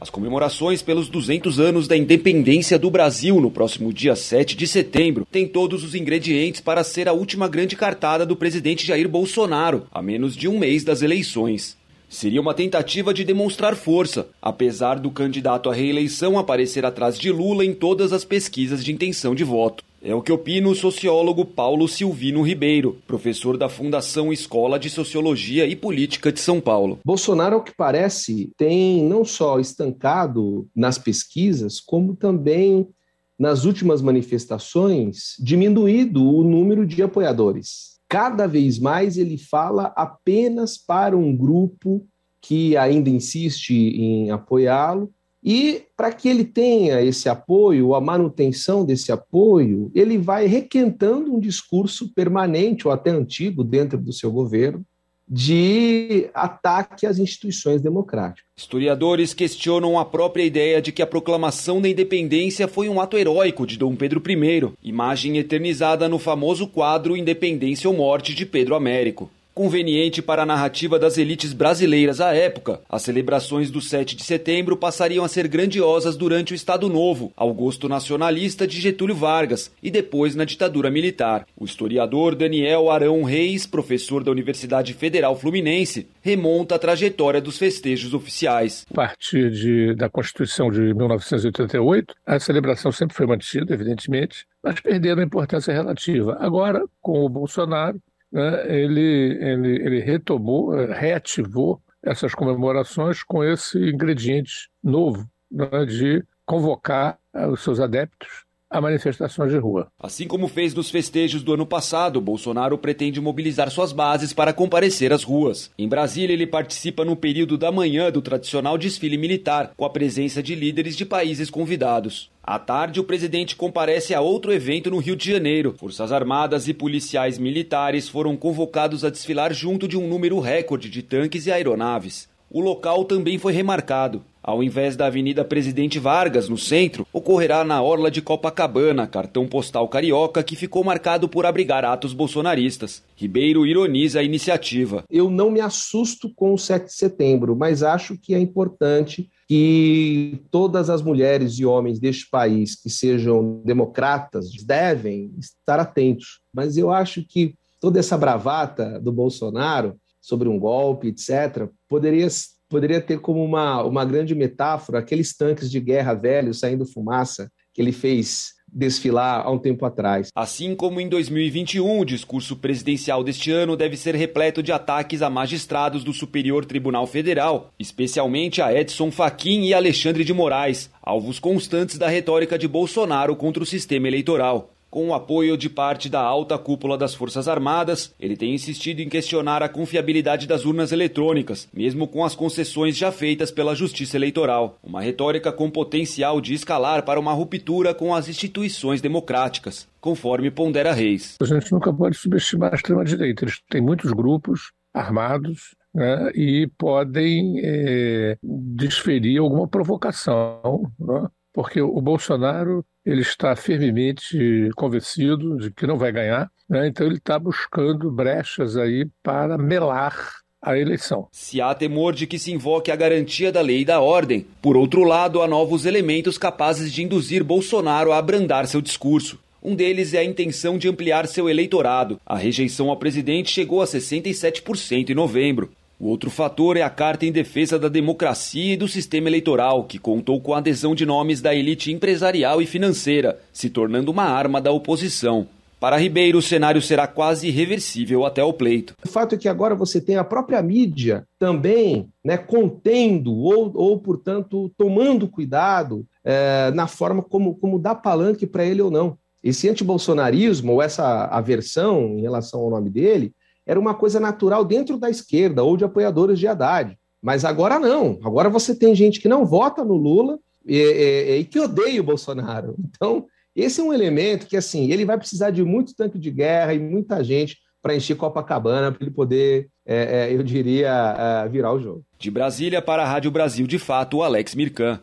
[0.00, 5.26] As comemorações pelos 200 anos da independência do Brasil no próximo dia 7 de setembro
[5.28, 10.00] têm todos os ingredientes para ser a última grande cartada do presidente Jair Bolsonaro, a
[10.00, 11.76] menos de um mês das eleições.
[12.08, 17.64] Seria uma tentativa de demonstrar força, apesar do candidato à reeleição aparecer atrás de Lula
[17.64, 19.87] em todas as pesquisas de intenção de voto.
[20.00, 25.66] É o que opina o sociólogo Paulo Silvino Ribeiro, professor da Fundação Escola de Sociologia
[25.66, 27.00] e Política de São Paulo.
[27.04, 32.88] Bolsonaro, ao que parece, tem não só estancado nas pesquisas, como também
[33.36, 37.98] nas últimas manifestações diminuído o número de apoiadores.
[38.08, 42.06] Cada vez mais ele fala apenas para um grupo
[42.40, 45.12] que ainda insiste em apoiá-lo
[45.50, 51.40] e para que ele tenha esse apoio, a manutenção desse apoio, ele vai requentando um
[51.40, 54.84] discurso permanente ou até antigo dentro do seu governo
[55.26, 58.44] de ataque às instituições democráticas.
[58.54, 63.66] Historiadores questionam a própria ideia de que a proclamação da independência foi um ato heróico
[63.66, 69.30] de Dom Pedro I, imagem eternizada no famoso quadro Independência ou Morte de Pedro Américo.
[69.58, 74.76] Conveniente para a narrativa das elites brasileiras à época, as celebrações do 7 de setembro
[74.76, 79.90] passariam a ser grandiosas durante o Estado Novo, ao gosto nacionalista de Getúlio Vargas e
[79.90, 81.44] depois na ditadura militar.
[81.56, 88.14] O historiador Daniel Arão Reis, professor da Universidade Federal Fluminense, remonta a trajetória dos festejos
[88.14, 88.86] oficiais.
[88.88, 95.20] A partir de, da Constituição de 1988, a celebração sempre foi mantida, evidentemente, mas perdendo
[95.20, 96.36] a importância relativa.
[96.38, 103.78] Agora, com o Bolsonaro, né, ele, ele, ele retomou, eh, reativou essas comemorações com esse
[103.78, 109.88] ingrediente novo né, de convocar eh, os seus adeptos a manifestações de rua.
[109.98, 115.12] Assim como fez nos festejos do ano passado, Bolsonaro pretende mobilizar suas bases para comparecer
[115.12, 115.70] às ruas.
[115.78, 120.42] Em Brasília, ele participa no período da manhã do tradicional desfile militar, com a presença
[120.42, 122.30] de líderes de países convidados.
[122.50, 125.74] À tarde, o presidente comparece a outro evento no Rio de Janeiro.
[125.76, 131.02] Forças Armadas e policiais militares foram convocados a desfilar junto de um número recorde de
[131.02, 132.26] tanques e aeronaves.
[132.50, 134.22] O local também foi remarcado.
[134.42, 139.86] Ao invés da Avenida Presidente Vargas, no centro, ocorrerá na Orla de Copacabana, cartão postal
[139.86, 143.02] carioca que ficou marcado por abrigar atos bolsonaristas.
[143.14, 145.04] Ribeiro ironiza a iniciativa.
[145.10, 150.42] Eu não me assusto com o 7 de setembro, mas acho que é importante que
[150.50, 156.40] todas as mulheres e homens deste país que sejam democratas devem estar atentos.
[156.52, 162.28] Mas eu acho que toda essa bravata do Bolsonaro sobre um golpe, etc., poderia
[162.68, 167.80] poderia ter como uma, uma grande metáfora aqueles tanques de guerra velhos saindo fumaça que
[167.80, 170.30] ele fez desfilar há um tempo atrás.
[170.34, 175.30] Assim como em 2021, o discurso presidencial deste ano deve ser repleto de ataques a
[175.30, 181.98] magistrados do Superior Tribunal Federal, especialmente a Edson Fachin e Alexandre de Moraes, alvos constantes
[181.98, 184.70] da retórica de Bolsonaro contra o sistema eleitoral.
[184.90, 189.08] Com o apoio de parte da alta cúpula das Forças Armadas, ele tem insistido em
[189.08, 194.78] questionar a confiabilidade das urnas eletrônicas, mesmo com as concessões já feitas pela Justiça Eleitoral.
[194.82, 200.94] Uma retórica com potencial de escalar para uma ruptura com as instituições democráticas, conforme pondera
[200.94, 201.36] Reis.
[201.40, 203.44] A gente nunca pode subestimar a extrema-direita.
[203.44, 210.90] Eles têm muitos grupos armados né, e podem é, desferir alguma provocação.
[210.98, 211.28] Né?
[211.58, 216.86] porque o Bolsonaro ele está firmemente convencido de que não vai ganhar, né?
[216.86, 221.26] então ele está buscando brechas aí para melar a eleição.
[221.32, 224.76] Se há temor de que se invoque a garantia da lei e da ordem, por
[224.76, 229.38] outro lado, há novos elementos capazes de induzir Bolsonaro a abrandar seu discurso.
[229.62, 232.20] Um deles é a intenção de ampliar seu eleitorado.
[232.26, 235.70] A rejeição ao presidente chegou a 67% em novembro.
[236.00, 239.98] O outro fator é a Carta em Defesa da Democracia e do Sistema Eleitoral, que
[239.98, 244.60] contou com a adesão de nomes da elite empresarial e financeira, se tornando uma arma
[244.60, 245.48] da oposição.
[245.80, 248.94] Para Ribeiro, o cenário será quase irreversível até o pleito.
[249.04, 253.98] O fato é que agora você tem a própria mídia também né, contendo ou, ou,
[253.98, 259.18] portanto, tomando cuidado é, na forma como, como dá palanque para ele ou não.
[259.42, 263.32] Esse antibolsonarismo, ou essa aversão em relação ao nome dele,
[263.68, 266.98] era uma coisa natural dentro da esquerda ou de apoiadores de Haddad.
[267.22, 268.18] Mas agora não.
[268.24, 272.04] Agora você tem gente que não vota no Lula e, e, e, que odeia o
[272.04, 272.74] Bolsonaro.
[272.78, 276.72] Então, esse é um elemento que, assim, ele vai precisar de muito tanque de guerra
[276.72, 281.72] e muita gente para encher Copacabana para ele poder, é, é, eu diria, é, virar
[281.72, 282.04] o jogo.
[282.18, 285.00] De Brasília para a Rádio Brasil de Fato, Alex Mirkan.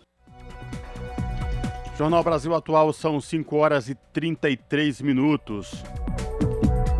[1.97, 5.83] Jornal Brasil Atual são 5 horas e 33 minutos.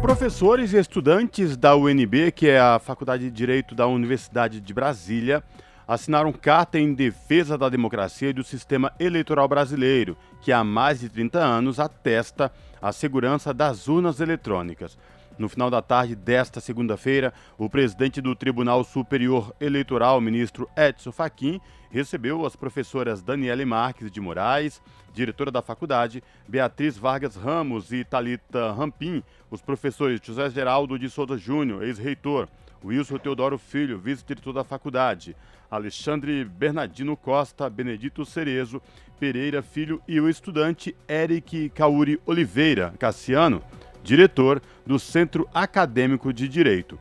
[0.06, 5.44] Professores e estudantes da UNB, que é a Faculdade de Direito da Universidade de Brasília,
[5.88, 11.10] assinaram carta em defesa da democracia e do sistema eleitoral brasileiro, que há mais de
[11.10, 14.96] 30 anos atesta a segurança das urnas eletrônicas.
[15.40, 21.60] No final da tarde desta segunda-feira, o presidente do Tribunal Superior Eleitoral, ministro Edson Fachin,
[21.90, 24.80] recebeu as professoras Daniele Marques de Moraes,
[25.16, 31.38] diretora da faculdade, Beatriz Vargas Ramos e Talita Rampim, os professores José Geraldo de Souza
[31.38, 32.48] Júnior, ex-reitor,
[32.84, 35.36] Wilson Teodoro Filho, vice-diretor da faculdade,
[35.72, 38.82] Alexandre Bernardino Costa, Benedito Cerezo,
[39.20, 43.64] Pereira Filho e o estudante Eric Cauri Oliveira Cassiano,
[44.04, 47.00] diretor do Centro Acadêmico de Direito.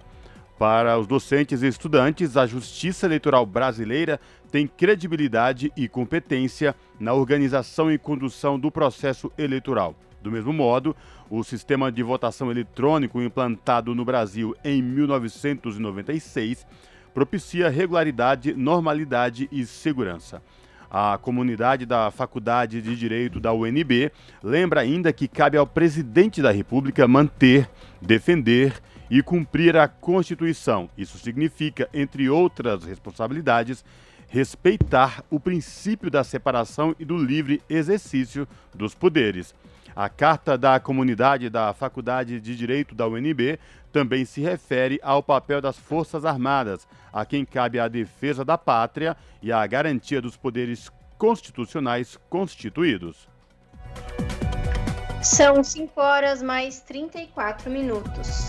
[0.58, 4.20] Para os docentes e estudantes, a Justiça Eleitoral Brasileira
[4.54, 9.96] tem credibilidade e competência na organização e condução do processo eleitoral.
[10.22, 10.94] Do mesmo modo,
[11.28, 16.64] o sistema de votação eletrônico implantado no Brasil em 1996
[17.12, 20.40] propicia regularidade, normalidade e segurança.
[20.88, 26.52] A comunidade da Faculdade de Direito da UNB lembra ainda que cabe ao presidente da
[26.52, 27.68] República manter,
[28.00, 28.72] defender
[29.10, 30.88] e cumprir a Constituição.
[30.96, 33.84] Isso significa, entre outras responsabilidades,
[34.34, 39.54] respeitar o princípio da separação e do livre exercício dos poderes.
[39.94, 43.60] A Carta da Comunidade da Faculdade de Direito da UNB
[43.92, 49.16] também se refere ao papel das Forças Armadas, a quem cabe a defesa da pátria
[49.40, 53.28] e a garantia dos poderes constitucionais constituídos.
[55.22, 58.48] São 5 horas mais 34 minutos.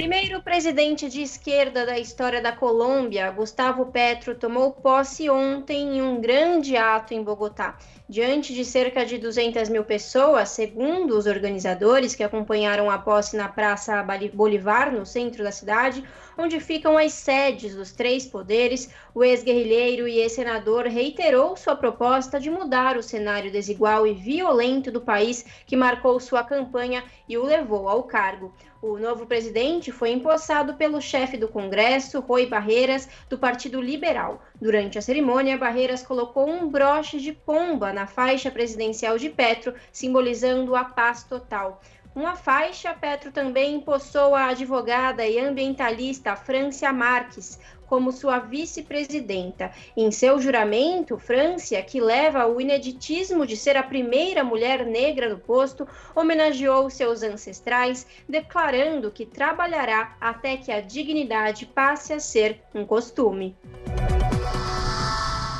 [0.00, 6.18] Primeiro presidente de esquerda da história da Colômbia, Gustavo Petro, tomou posse ontem em um
[6.18, 7.76] grande ato em Bogotá.
[8.10, 13.48] Diante de cerca de 200 mil pessoas, segundo os organizadores que acompanharam a posse na
[13.48, 14.04] Praça
[14.34, 16.02] Bolivar, no centro da cidade,
[16.36, 22.50] onde ficam as sedes dos três poderes, o ex-guerrilheiro e ex-senador reiterou sua proposta de
[22.50, 27.88] mudar o cenário desigual e violento do país que marcou sua campanha e o levou
[27.88, 28.52] ao cargo.
[28.82, 34.42] O novo presidente foi empossado pelo chefe do Congresso, Rui Barreiras, do Partido Liberal.
[34.60, 40.76] Durante a cerimônia, Barreiras colocou um broche de pomba na faixa presidencial de Petro, simbolizando
[40.76, 41.80] a paz total.
[42.14, 49.72] Uma faixa, Petro também empossou a advogada e ambientalista Francia Marques como sua vice-presidenta.
[49.96, 55.38] Em seu juramento, Francia, que leva o ineditismo de ser a primeira mulher negra no
[55.38, 62.84] posto, homenageou seus ancestrais, declarando que trabalhará até que a dignidade passe a ser um
[62.84, 63.56] costume.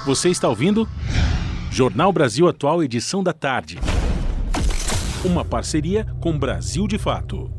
[0.06, 0.88] Você está ouvindo?
[1.70, 3.78] Jornal Brasil Atual, edição da tarde.
[5.22, 7.52] Uma parceria com Brasil de Fato.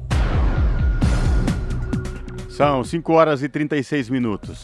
[2.50, 4.64] São 5 horas e 36 minutos.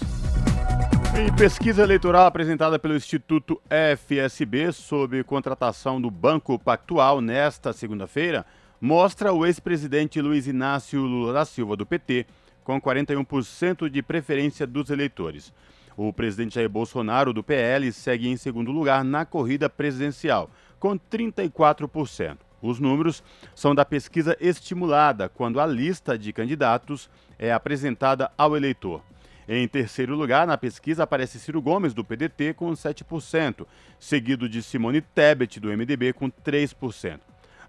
[1.16, 8.44] Em pesquisa eleitoral apresentada pelo Instituto FSB sobre contratação do Banco Pactual nesta segunda-feira,
[8.82, 12.26] mostra o ex-presidente Luiz Inácio Lula da Silva, do PT,
[12.64, 15.54] com 41% de preferência dos eleitores.
[15.98, 20.48] O presidente Jair Bolsonaro, do PL, segue em segundo lugar na corrida presidencial,
[20.80, 22.38] com 34%.
[22.62, 23.24] Os números
[23.56, 29.02] são da pesquisa estimulada, quando a lista de candidatos é apresentada ao eleitor.
[29.50, 33.66] Em terceiro lugar, na pesquisa aparece Ciro Gomes, do PDT, com 7%,
[34.00, 37.20] seguido de Simone Tebet, do MDB, com 3%.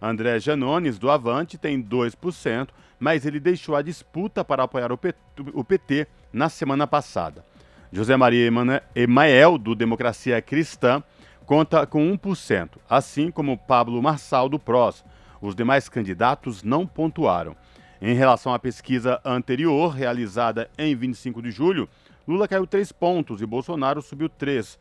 [0.02, 2.68] André Janones, do Avante, tem 2%,
[3.00, 7.47] mas ele deixou a disputa para apoiar o PT na semana passada.
[7.90, 8.50] José Maria
[8.94, 11.02] Emael, do Democracia Cristã,
[11.46, 15.02] conta com 1%, assim como Pablo Marçal do PROS.
[15.40, 17.56] Os demais candidatos não pontuaram.
[18.00, 21.88] Em relação à pesquisa anterior, realizada em 25 de julho,
[22.26, 24.78] Lula caiu 3 pontos e Bolsonaro subiu 3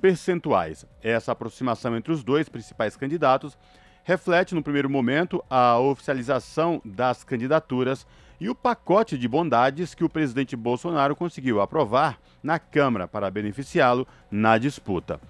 [0.00, 0.84] percentuais.
[1.02, 3.56] Essa aproximação entre os dois principais candidatos
[4.04, 8.06] reflete, no primeiro momento, a oficialização das candidaturas
[8.40, 14.08] e o pacote de bondades que o presidente Bolsonaro conseguiu aprovar na Câmara para beneficiá-lo
[14.30, 15.20] na disputa.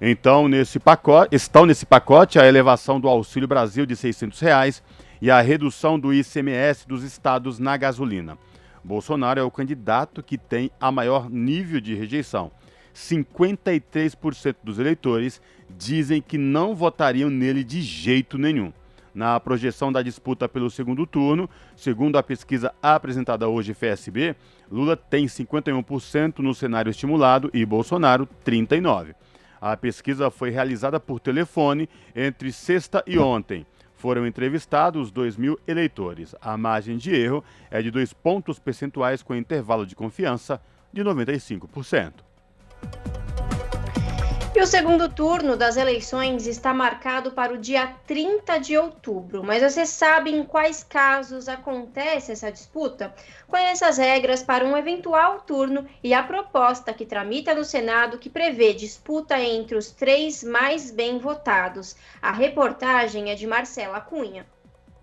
[0.00, 4.82] Então, nesse pacote, estão nesse pacote a elevação do Auxílio Brasil de 600 reais
[5.20, 8.38] e a redução do ICMS dos estados na gasolina.
[8.82, 12.50] Bolsonaro é o candidato que tem a maior nível de rejeição.
[12.94, 15.40] 53% dos eleitores
[15.70, 18.72] dizem que não votariam nele de jeito nenhum.
[19.14, 24.34] Na projeção da disputa pelo segundo turno, segundo a pesquisa apresentada hoje FSB,
[24.70, 29.14] Lula tem 51% no cenário estimulado e Bolsonaro 39%.
[29.60, 33.64] A pesquisa foi realizada por telefone entre sexta e ontem.
[33.94, 36.34] Foram entrevistados 2 mil eleitores.
[36.40, 40.60] A margem de erro é de dois pontos percentuais com intervalo de confiança
[40.92, 42.12] de 95%.
[44.62, 49.42] O segundo turno das eleições está marcado para o dia 30 de outubro.
[49.42, 53.12] Mas você sabe em quais casos acontece essa disputa?
[53.48, 58.30] Conheça as regras para um eventual turno e a proposta que tramita no Senado que
[58.30, 61.96] prevê disputa entre os três mais bem votados.
[62.22, 64.46] A reportagem é de Marcela Cunha.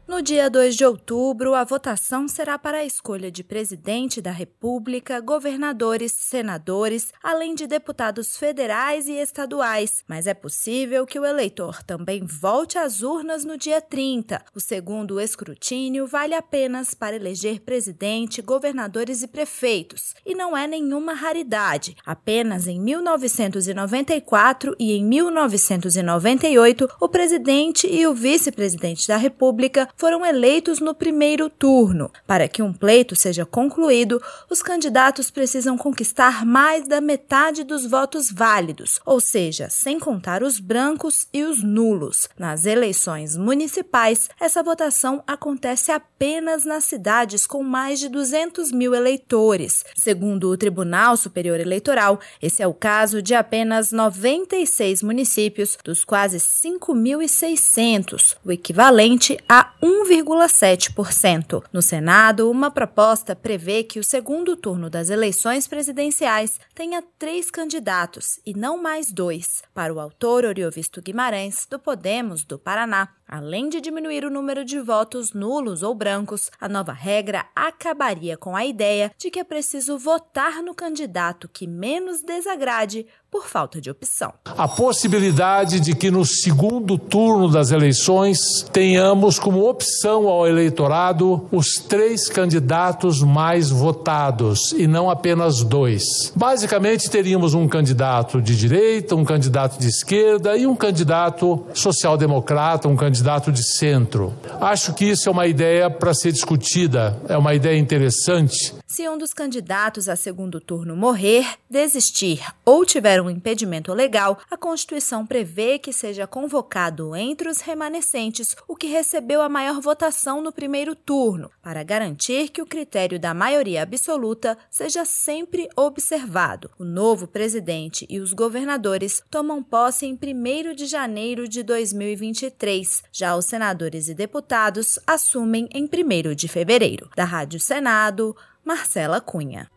[0.09, 5.19] No dia 2 de outubro, a votação será para a escolha de presidente da República,
[5.19, 10.03] governadores, senadores, além de deputados federais e estaduais.
[10.07, 14.43] Mas é possível que o eleitor também volte às urnas no dia 30.
[14.55, 21.13] O segundo escrutínio vale apenas para eleger presidente, governadores e prefeitos, e não é nenhuma
[21.13, 21.95] raridade.
[22.03, 30.79] Apenas em 1994 e em 1998, o presidente e o vice-presidente da República foram eleitos
[30.79, 32.09] no primeiro turno.
[32.25, 38.31] Para que um pleito seja concluído, os candidatos precisam conquistar mais da metade dos votos
[38.31, 42.29] válidos, ou seja, sem contar os brancos e os nulos.
[42.39, 49.83] Nas eleições municipais, essa votação acontece apenas nas cidades com mais de 200 mil eleitores.
[49.97, 56.37] Segundo o Tribunal Superior Eleitoral, esse é o caso de apenas 96 municípios dos quase
[56.37, 61.63] 5.600, o equivalente a 1,7%.
[61.73, 68.39] No Senado, uma proposta prevê que o segundo turno das eleições presidenciais tenha três candidatos
[68.45, 69.63] e não mais dois.
[69.73, 74.79] Para o autor Oriovisto Guimarães, do Podemos do Paraná, Além de diminuir o número de
[74.79, 79.99] votos nulos ou brancos, a nova regra acabaria com a ideia de que é preciso
[79.99, 84.33] votar no candidato que menos desagrade por falta de opção.
[84.45, 91.75] A possibilidade de que no segundo turno das eleições tenhamos como opção ao eleitorado os
[91.75, 96.33] três candidatos mais votados e não apenas dois.
[96.35, 102.95] Basicamente, teríamos um candidato de direita, um candidato de esquerda e um candidato social-democrata, um
[102.95, 103.18] candidato
[103.51, 104.33] de centro.
[104.59, 108.73] Acho que isso é uma ideia para ser discutida, é uma ideia interessante.
[108.91, 114.57] Se um dos candidatos a segundo turno morrer, desistir ou tiver um impedimento legal, a
[114.57, 120.51] Constituição prevê que seja convocado entre os remanescentes o que recebeu a maior votação no
[120.51, 126.71] primeiro turno, para garantir que o critério da maioria absoluta seja sempre observado.
[126.79, 133.03] O novo presidente e os governadores tomam posse em 1 de janeiro de 2023.
[133.11, 137.07] Já os senadores e deputados assumem em 1 de fevereiro.
[137.15, 138.35] Da Rádio Senado,
[138.69, 139.67] Marcela Cunha.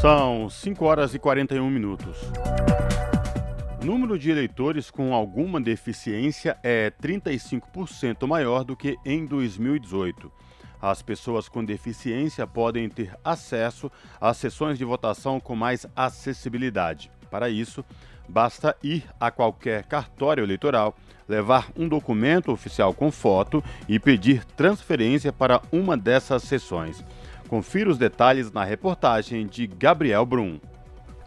[0.00, 2.16] São 5 horas e 41 minutos.
[3.82, 10.30] O número de eleitores com alguma deficiência é 35% maior do que em 2018.
[10.80, 17.10] As pessoas com deficiência podem ter acesso às sessões de votação com mais acessibilidade.
[17.28, 17.84] Para isso,
[18.28, 20.94] basta ir a qualquer cartório eleitoral,
[21.28, 27.04] levar um documento oficial com foto e pedir transferência para uma dessas sessões.
[27.48, 30.58] Confira os detalhes na reportagem de Gabriel Brum.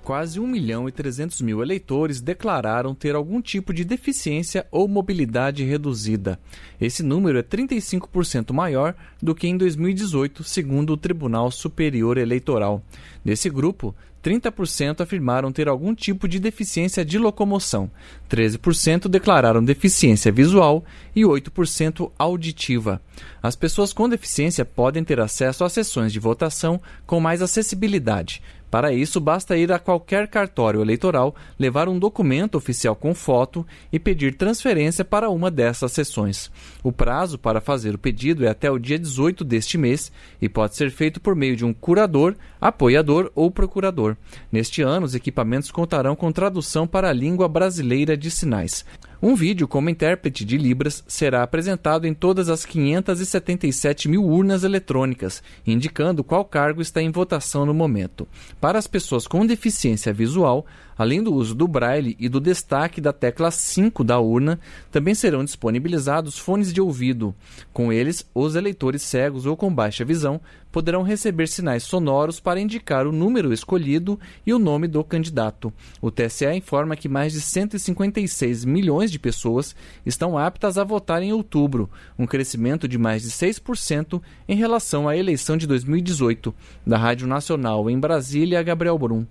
[0.04, 5.64] Quase 1 milhão e 300 mil eleitores declararam ter algum tipo de deficiência ou mobilidade
[5.64, 6.40] reduzida.
[6.80, 12.84] Esse número é 35% maior do que em 2018, segundo o Tribunal Superior Eleitoral.
[13.24, 17.90] Nesse grupo, 30% afirmaram ter algum tipo de deficiência de locomoção,
[18.30, 20.84] 13% declararam deficiência visual
[21.16, 23.02] e 8% auditiva.
[23.42, 28.42] As pessoas com deficiência podem ter acesso a sessões de votação com mais acessibilidade,
[28.72, 34.00] para isso, basta ir a qualquer cartório eleitoral, levar um documento oficial com foto e
[34.00, 36.50] pedir transferência para uma dessas sessões.
[36.82, 40.10] O prazo para fazer o pedido é até o dia 18 deste mês
[40.42, 44.16] e pode ser feito por meio de um curador, apoiador ou procurador.
[44.50, 48.86] Neste ano, os equipamentos contarão com tradução para a língua brasileira de sinais.
[49.24, 55.44] Um vídeo como intérprete de Libras será apresentado em todas as 577 mil urnas eletrônicas,
[55.66, 58.28] indicando qual cargo está em votação no momento.
[58.60, 60.66] Para as pessoas com deficiência visual,
[60.98, 64.60] Além do uso do braille e do destaque da tecla 5 da urna,
[64.92, 67.34] também serão disponibilizados fones de ouvido.
[67.74, 70.40] Com eles, os eleitores cegos ou com baixa visão
[70.72, 75.74] poderão receber sinais sonoros para indicar o número escolhido e o nome do candidato.
[76.02, 79.76] O TSE informa que mais de 156 milhões de pessoas
[80.06, 85.18] estão aptas a votar em outubro, um crescimento de mais de 6% em relação à
[85.18, 86.54] eleição de 2018.
[86.86, 89.26] Da Rádio Nacional em Brasília, Gabriel Brum.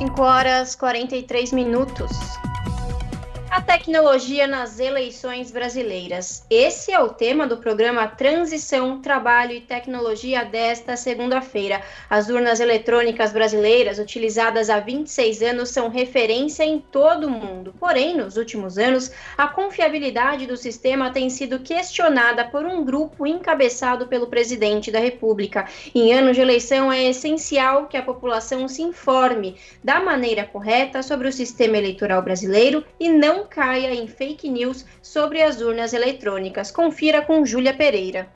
[0.00, 2.10] 5 horas 43 minutos.
[3.50, 6.46] A tecnologia nas eleições brasileiras.
[6.48, 11.82] Esse é o tema do programa Transição, Trabalho e Tecnologia desta segunda-feira.
[12.08, 17.74] As urnas eletrônicas brasileiras, utilizadas há 26 anos, são referência em todo o mundo.
[17.80, 24.06] Porém, nos últimos anos, a confiabilidade do sistema tem sido questionada por um grupo encabeçado
[24.06, 25.66] pelo presidente da República.
[25.92, 31.26] Em anos de eleição, é essencial que a população se informe da maneira correta sobre
[31.26, 36.70] o sistema eleitoral brasileiro e não não caia em fake news sobre as urnas eletrônicas.
[36.70, 38.28] Confira com Júlia Pereira.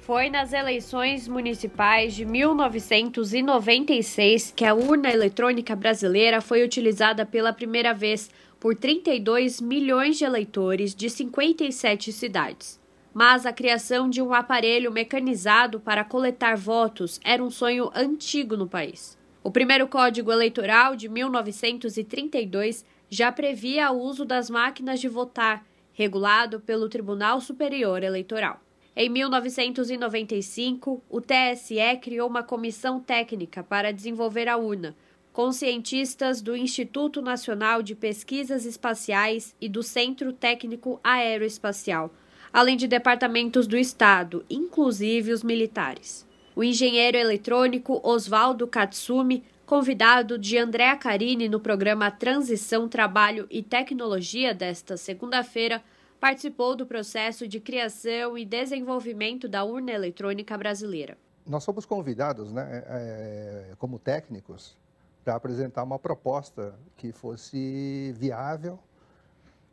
[0.00, 7.94] Foi nas eleições municipais de 1996 que a urna eletrônica brasileira foi utilizada pela primeira
[7.94, 8.30] vez
[8.60, 12.78] por 32 milhões de eleitores de 57 cidades.
[13.14, 18.68] Mas a criação de um aparelho mecanizado para coletar votos era um sonho antigo no
[18.68, 19.16] país.
[19.42, 26.60] O primeiro Código Eleitoral de 1932 já previa o uso das máquinas de votar regulado
[26.60, 28.58] pelo Tribunal Superior Eleitoral.
[28.96, 34.96] Em 1995, o TSE criou uma comissão técnica para desenvolver a urna,
[35.30, 42.10] com cientistas do Instituto Nacional de Pesquisas Espaciais e do Centro Técnico Aeroespacial,
[42.50, 46.26] além de departamentos do Estado, inclusive os militares.
[46.56, 54.52] O engenheiro eletrônico Oswaldo Katsumi, convidado de Andréa Carini no programa Transição, Trabalho e Tecnologia
[54.52, 55.82] desta segunda-feira,
[56.20, 61.16] participou do processo de criação e desenvolvimento da urna eletrônica brasileira.
[61.46, 64.76] Nós fomos convidados, né, é, é como técnicos,
[65.24, 68.78] para apresentar uma proposta que fosse viável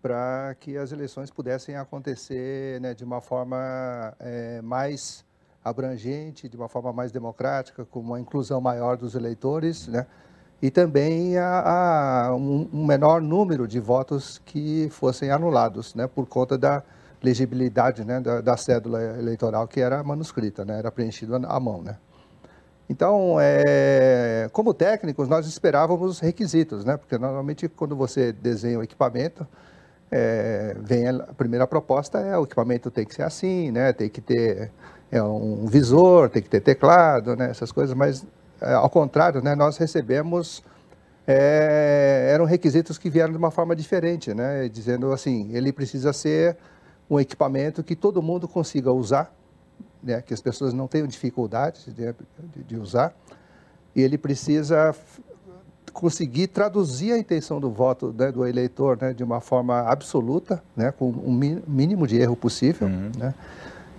[0.02, 5.26] para que as eleições pudessem acontecer né, de uma forma é, mais
[5.70, 10.06] abrangente, de uma forma mais democrática, com uma inclusão maior dos eleitores, né?
[10.62, 16.08] e também a, a um, menor número de votos que fossem anulados, né?
[16.08, 16.84] por conta da
[17.22, 18.20] legibilidade né?
[18.20, 20.80] da, da cédula eleitoral que era manuscrita, né?
[20.80, 21.82] era preenchida à mão.
[21.82, 21.96] Né?
[22.90, 26.98] Então, é, como técnicos, nós esperávamos requisitos, né?
[26.98, 29.48] porque normalmente quando você desenha o equipamento,
[30.12, 33.94] é, vem a, a, primeira proposta é o equipamento tem que ser assim, né?
[33.94, 34.72] tem que ter
[35.12, 37.50] é, um visor, tem que ter teclado, né?
[37.50, 38.26] essas coisas, mas
[38.62, 39.56] é, ao contrário, né?
[39.56, 40.64] nós recebemos,
[41.26, 44.70] é, eram requisitos que vieram de uma forma diferente, né?
[44.70, 46.58] dizendo assim, ele precisa ser
[47.10, 49.34] um equipamento que todo mundo consiga usar,
[50.04, 50.22] né?
[50.22, 53.14] que as pessoas não tenham dificuldade de, de, de usar,
[53.96, 54.96] e ele precisa
[55.92, 60.92] conseguir traduzir a intenção do voto né, do eleitor né, de uma forma absoluta, né,
[60.92, 63.12] com o mínimo de erro possível, uhum.
[63.18, 63.34] né,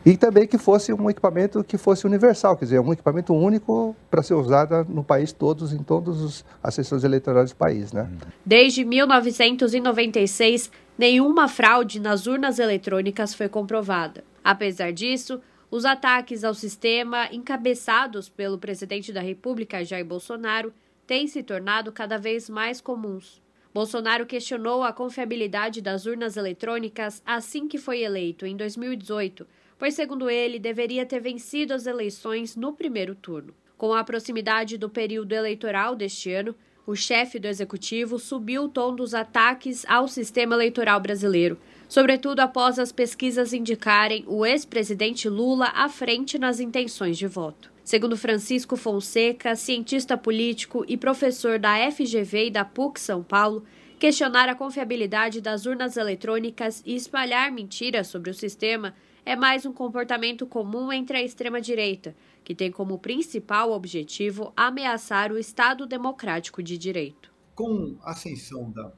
[0.04, 4.22] e também que fosse um equipamento que fosse universal, quer dizer, um equipamento único para
[4.22, 7.92] ser usado no país todos, em todas as sessões eleitorais do país.
[7.92, 8.08] Né?
[8.44, 14.24] Desde 1996, nenhuma fraude nas urnas eletrônicas foi comprovada.
[14.42, 15.40] Apesar disso,
[15.70, 20.72] os ataques ao sistema, encabeçados pelo presidente da República, Jair Bolsonaro,
[21.06, 23.40] têm se tornado cada vez mais comuns.
[23.72, 29.46] Bolsonaro questionou a confiabilidade das urnas eletrônicas assim que foi eleito, em 2018,
[29.80, 33.54] pois, segundo ele, deveria ter vencido as eleições no primeiro turno.
[33.78, 36.54] Com a proximidade do período eleitoral deste ano,
[36.86, 41.58] o chefe do executivo subiu o tom dos ataques ao sistema eleitoral brasileiro,
[41.88, 47.72] sobretudo após as pesquisas indicarem o ex-presidente Lula à frente nas intenções de voto.
[47.82, 53.64] Segundo Francisco Fonseca, cientista político e professor da FGV e da PUC São Paulo,
[53.98, 58.94] questionar a confiabilidade das urnas eletrônicas e espalhar mentiras sobre o sistema
[59.30, 65.38] é mais um comportamento comum entre a extrema-direita, que tem como principal objetivo ameaçar o
[65.38, 67.32] Estado democrático de direito.
[67.54, 68.92] Com a ascensão da,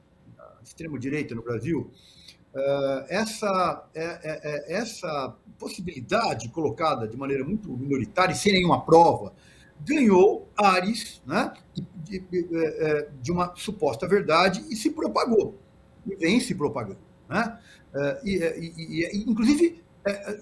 [0.63, 1.91] extrema-direita no Brasil,
[2.51, 9.35] uh, essa, é, é, essa possibilidade colocada de maneira muito minoritária e sem nenhuma prova,
[9.81, 15.59] ganhou ares né, de, de, de, uma suposta verdade e se propagou,
[16.07, 16.97] e vem se propagando.
[17.29, 17.59] Né?
[18.23, 19.82] E, e, e, inclusive,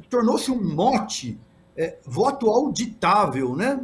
[0.09, 1.39] tornou-se um mote,
[2.05, 3.79] voto auditável, né?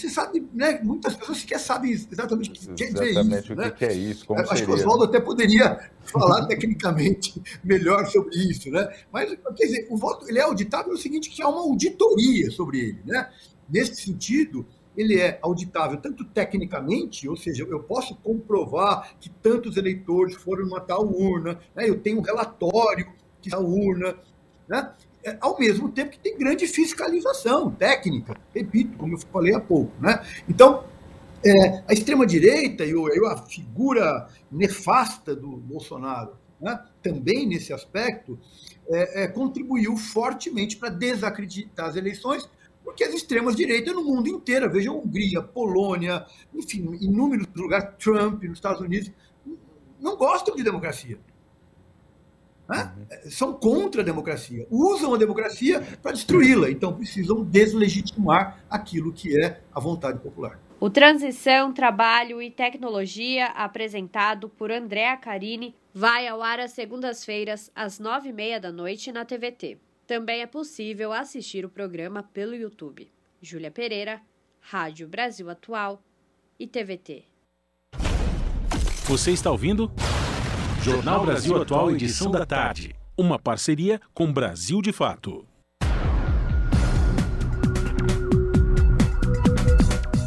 [0.00, 0.80] você sabe, né?
[0.82, 3.52] Muitas pessoas sequer sabem exatamente o que quer dizer isso.
[3.52, 3.70] O né?
[3.70, 8.36] que é isso, como Acho seria, que o Oswaldo até poderia falar tecnicamente melhor sobre
[8.36, 8.88] isso, né?
[9.12, 12.78] Mas, quer dizer, o voto ele é auditável no seguinte, que há uma auditoria sobre
[12.78, 13.28] ele, né?
[13.68, 14.64] Nesse sentido,
[14.96, 20.80] ele é auditável tanto tecnicamente, ou seja, eu posso comprovar que tantos eleitores foram numa
[20.80, 21.88] tal urna, né?
[21.88, 24.16] eu tenho um relatório que a urna,
[24.68, 24.92] né?
[25.28, 29.92] É, ao mesmo tempo que tem grande fiscalização técnica, repito, como eu falei há pouco.
[30.00, 30.24] Né?
[30.48, 30.84] Então,
[31.44, 32.92] é, a extrema-direita e
[33.26, 38.38] a figura nefasta do Bolsonaro, né, também nesse aspecto,
[38.88, 42.48] é, é, contribuiu fortemente para desacreditar as eleições,
[42.82, 46.24] porque as extremas-direitas no mundo inteiro, veja Hungria, Polônia,
[46.54, 49.12] enfim, inúmeros lugares, Trump nos Estados Unidos,
[50.00, 51.18] não gostam de democracia.
[52.68, 52.92] Né?
[52.96, 53.30] Uhum.
[53.30, 59.60] São contra a democracia, usam a democracia para destruí-la, então precisam deslegitimar aquilo que é
[59.72, 60.60] a vontade popular.
[60.80, 67.98] O Transição, Trabalho e Tecnologia, apresentado por Andréa Carini, vai ao ar às segundas-feiras, às
[67.98, 69.78] nove e meia da noite, na TVT.
[70.06, 73.10] Também é possível assistir o programa pelo YouTube.
[73.42, 74.20] Júlia Pereira,
[74.60, 76.00] Rádio Brasil Atual
[76.58, 77.24] e TVT.
[79.06, 79.90] Você está ouvindo?
[80.80, 82.94] Jornal Brasil Atual, edição da tarde.
[83.16, 85.44] Uma parceria com Brasil de Fato.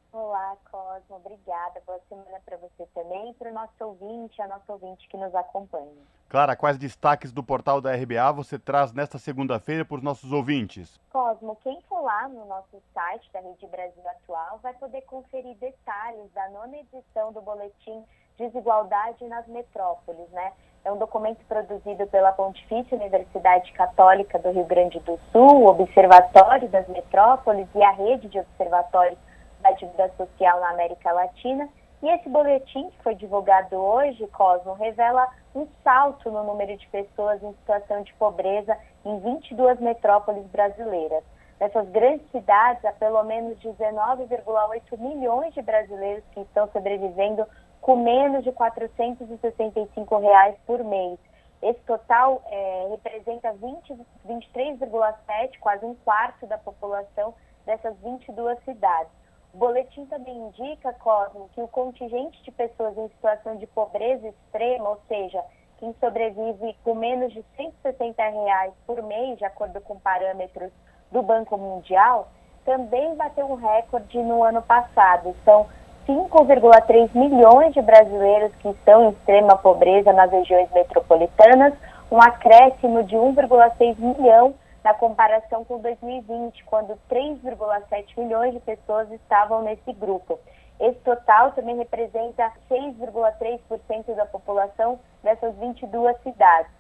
[1.32, 1.82] Obrigada.
[1.88, 5.34] Boa semana para você também e para o nosso ouvinte, a nossa ouvinte que nos
[5.34, 6.04] acompanha.
[6.28, 11.00] Clara, quais destaques do portal da RBA você traz nesta segunda-feira para os nossos ouvintes?
[11.10, 16.30] Cosmo, quem for lá no nosso site da Rede Brasil Atual vai poder conferir detalhes
[16.34, 18.04] da nona edição do boletim
[18.38, 20.52] Desigualdade nas Metrópoles, né?
[20.84, 26.68] É um documento produzido pela Pontifícia Universidade Católica do Rio Grande do Sul, o Observatório
[26.68, 29.18] das Metrópoles e a Rede de Observatórios
[29.62, 31.70] da Atividade Social na América Latina.
[32.02, 37.42] E esse boletim, que foi divulgado hoje, Cosmo, revela um salto no número de pessoas
[37.44, 41.24] em situação de pobreza em 22 metrópoles brasileiras.
[41.60, 47.46] Nessas grandes cidades, há pelo menos 19,8 milhões de brasileiros que estão sobrevivendo
[47.82, 51.20] com menos de 465 reais por mês.
[51.62, 57.36] Esse total é, representa 23,7, quase um quarto da população
[57.66, 59.21] dessas 22 cidades.
[59.54, 64.90] O boletim também indica, Cosmo, que o contingente de pessoas em situação de pobreza extrema,
[64.90, 65.44] ou seja,
[65.78, 70.72] quem sobrevive com menos de 160 reais por mês, de acordo com parâmetros
[71.12, 72.30] do Banco Mundial,
[72.64, 75.36] também bateu um recorde no ano passado.
[75.44, 75.68] São
[76.08, 81.74] 5,3 milhões de brasileiros que estão em extrema pobreza nas regiões metropolitanas,
[82.12, 89.62] um acréscimo de 1,6 milhão na comparação com 2020, quando 3,7 milhões de pessoas estavam
[89.62, 90.40] nesse grupo.
[90.80, 96.72] Esse total também representa 6,3% da população dessas 22 cidades.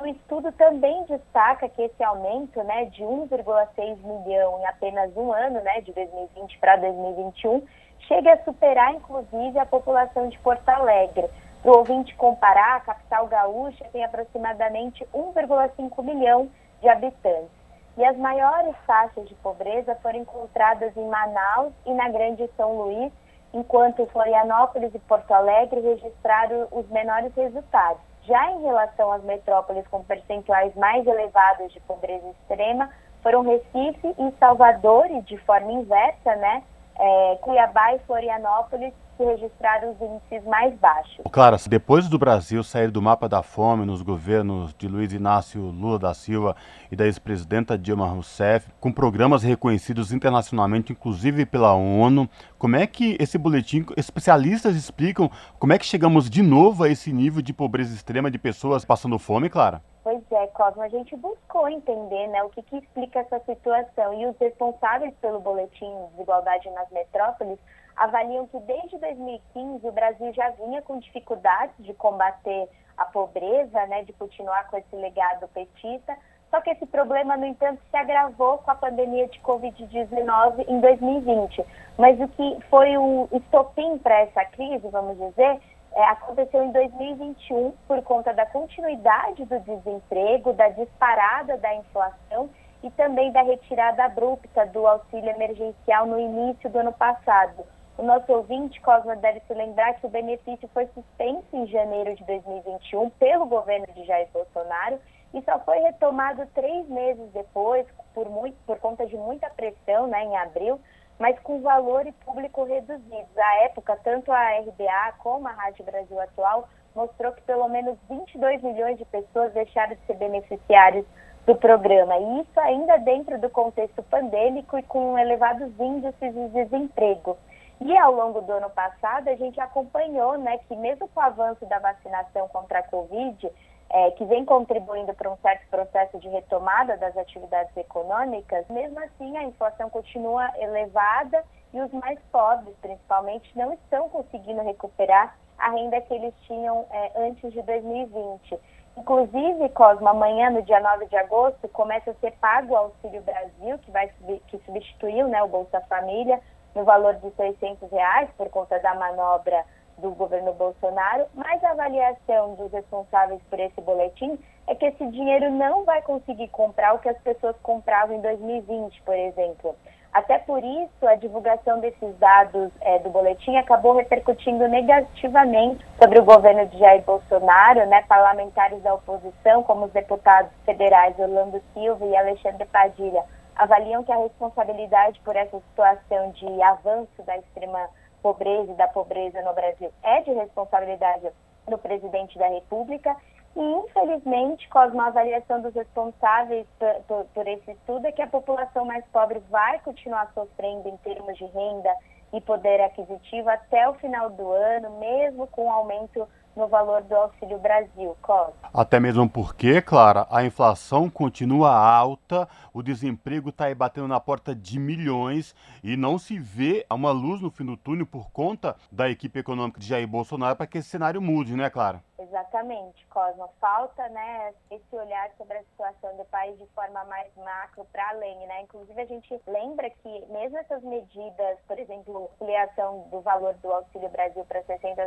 [0.00, 5.60] O estudo também destaca que esse aumento né, de 1,6 milhão em apenas um ano,
[5.60, 7.62] né, de 2020 para 2021,
[8.08, 11.28] chega a superar, inclusive, a população de Porto Alegre.
[11.62, 16.48] Para o ouvinte comparar, a capital gaúcha tem aproximadamente 1,5 milhão
[16.80, 17.60] de habitantes.
[17.96, 23.12] E as maiores taxas de pobreza foram encontradas em Manaus e na Grande São Luís,
[23.52, 28.00] enquanto Florianópolis e Porto Alegre registraram os menores resultados.
[28.22, 32.90] Já em relação às metrópoles com percentuais mais elevados de pobreza extrema,
[33.22, 36.62] foram Recife e Salvador, e de forma inversa, né?
[36.98, 41.22] É, Cuiabá e Florianópolis que registraram os índices mais baixos.
[41.30, 45.98] Clara, depois do Brasil sair do mapa da fome nos governos de Luiz Inácio Lula
[45.98, 46.56] da Silva
[46.90, 52.26] e da ex-presidenta Dilma Rousseff, com programas reconhecidos internacionalmente, inclusive pela ONU,
[52.58, 57.12] como é que esse boletim, especialistas explicam como é que chegamos de novo a esse
[57.12, 59.82] nível de pobreza extrema de pessoas passando fome, Clara?
[60.02, 64.26] Pois é, Cosmo, a gente buscou entender né, o que, que explica essa situação e
[64.26, 67.58] os responsáveis pelo boletim Desigualdade nas Metrópoles
[67.96, 74.04] avaliam que desde 2015 o Brasil já vinha com dificuldades de combater a pobreza, né,
[74.04, 76.16] de continuar com esse legado petista,
[76.50, 81.64] só que esse problema, no entanto, se agravou com a pandemia de Covid-19 em 2020.
[81.96, 85.60] Mas o que foi o estopim para essa crise, vamos dizer,
[85.92, 92.50] é, aconteceu em 2021 por conta da continuidade do desemprego, da disparada da inflação
[92.82, 97.64] e também da retirada abrupta do auxílio emergencial no início do ano passado.
[98.00, 102.24] O nosso ouvinte, Cosma, deve se lembrar que o benefício foi suspenso em janeiro de
[102.24, 104.98] 2021 pelo governo de Jair Bolsonaro
[105.34, 110.24] e só foi retomado três meses depois, por, muito, por conta de muita pressão né,
[110.24, 110.80] em abril,
[111.18, 113.36] mas com valor e público reduzidos.
[113.36, 118.62] À época, tanto a RBA como a Rádio Brasil Atual mostrou que pelo menos 22
[118.62, 121.04] milhões de pessoas deixaram de ser beneficiários
[121.46, 122.16] do programa.
[122.16, 127.36] E isso ainda dentro do contexto pandêmico e com elevados índices de desemprego.
[127.80, 131.64] E ao longo do ano passado, a gente acompanhou né, que, mesmo com o avanço
[131.66, 133.50] da vacinação contra a Covid,
[133.88, 139.36] é, que vem contribuindo para um certo processo de retomada das atividades econômicas, mesmo assim
[139.36, 146.00] a inflação continua elevada e os mais pobres, principalmente, não estão conseguindo recuperar a renda
[146.02, 148.58] que eles tinham é, antes de 2020.
[148.96, 153.78] Inclusive, Cosmo, amanhã, no dia 9 de agosto, começa a ser pago o Auxílio Brasil,
[153.78, 154.10] que, vai,
[154.48, 156.40] que substituiu né, o Bolsa Família,
[156.74, 159.64] no valor de 600 reais por conta da manobra
[159.98, 165.50] do governo Bolsonaro, mas a avaliação dos responsáveis por esse boletim é que esse dinheiro
[165.50, 169.76] não vai conseguir comprar o que as pessoas compravam em 2020, por exemplo.
[170.12, 176.24] Até por isso, a divulgação desses dados é, do boletim acabou repercutindo negativamente sobre o
[176.24, 178.02] governo de Jair Bolsonaro, né?
[178.08, 183.22] Parlamentares da oposição, como os deputados federais Orlando Silva e Alexandre Padilha,
[183.60, 187.88] avaliam que a responsabilidade por essa situação de avanço da extrema
[188.22, 191.28] pobreza e da pobreza no Brasil é de responsabilidade
[191.68, 193.14] do presidente da República
[193.56, 198.26] E, infelizmente, com a avaliação dos responsáveis por, por, por esse estudo, é que a
[198.26, 201.92] população mais pobre vai continuar sofrendo em termos de renda
[202.32, 207.14] e poder aquisitivo até o final do ano, mesmo com o aumento no valor do
[207.14, 208.68] Auxílio Brasil, Costa.
[208.72, 214.54] Até mesmo porque, Clara, a inflação continua alta, o desemprego está aí batendo na porta
[214.54, 219.08] de milhões e não se vê uma luz no fim do túnel por conta da
[219.08, 222.02] equipe econômica de Jair Bolsonaro para que esse cenário mude, né, Clara?
[222.18, 223.48] Exatamente, Cosmo.
[223.60, 228.46] Falta né, esse olhar sobre a situação do país de forma mais macro para além.
[228.46, 228.62] Né?
[228.62, 234.08] Inclusive, a gente lembra que mesmo essas medidas, por exemplo, ampliação do valor do Auxílio
[234.10, 235.04] Brasil para 600,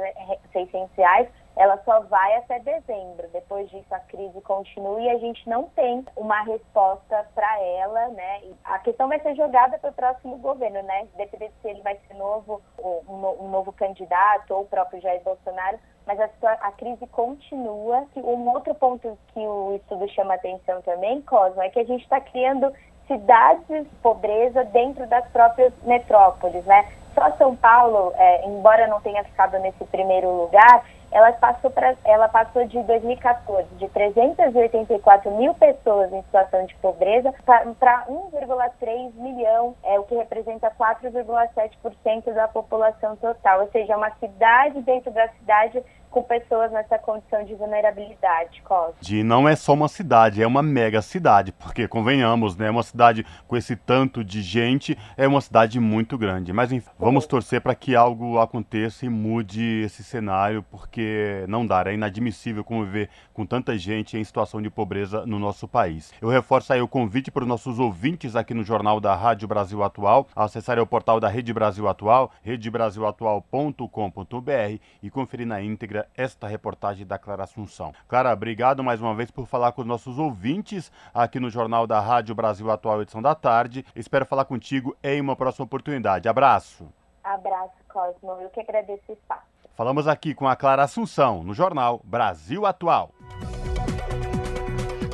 [0.52, 3.28] 600 reais, ela só vai até dezembro.
[3.32, 8.08] Depois disso, a crise continua e a gente não tem uma resposta para ela.
[8.10, 8.42] Né?
[8.64, 11.08] A questão vai ser jogada para o próximo governo, né?
[11.16, 16.20] Dependendo se ele vai ser novo, um novo candidato ou o próprio Jair Bolsonaro mas
[16.20, 16.30] a,
[16.62, 18.06] a, crise continua.
[18.18, 22.20] Um outro ponto que o estudo chama atenção também, Cosmo, é que a gente está
[22.20, 22.74] criando
[23.08, 26.88] cidades de pobreza dentro das próprias metrópoles, né?
[27.14, 30.84] Só São Paulo, é, embora não tenha ficado nesse primeiro lugar,
[31.14, 37.32] ela passou, pra, ela passou de 2014 de 384 mil pessoas em situação de pobreza
[37.46, 43.62] para 1,3 milhão, é o que representa 4,7% da população total.
[43.62, 45.84] Ou seja, uma cidade dentro da cidade
[46.14, 48.94] com pessoas nessa condição de vulnerabilidade, Cosmo.
[49.02, 53.26] De não é só uma cidade, é uma mega cidade, porque convenhamos, né, uma cidade
[53.48, 56.54] com esse tanto de gente é uma cidade muito grande.
[56.54, 61.84] Mas enfim, vamos torcer para que algo aconteça e mude esse cenário, porque não dá,
[61.88, 66.14] é inadmissível conviver com tanta gente em situação de pobreza no nosso país.
[66.22, 69.82] Eu reforço aí o convite para os nossos ouvintes aqui no Jornal da Rádio Brasil
[69.82, 77.06] Atual, acessarem o portal da Rede Brasil Atual, redebrasilatual.com.br e conferir na íntegra esta reportagem
[77.06, 77.94] da Clara Assunção.
[78.08, 82.00] Clara, obrigado mais uma vez por falar com os nossos ouvintes aqui no Jornal da
[82.00, 83.86] Rádio Brasil Atual, edição da tarde.
[83.96, 86.28] Espero falar contigo em uma próxima oportunidade.
[86.30, 86.88] Abraço.
[87.24, 88.32] Abraço, Cosmo.
[88.42, 89.42] Eu que agradeço o espaço.
[89.76, 93.12] Falamos aqui com a Clara Assunção, no Jornal Brasil Atual.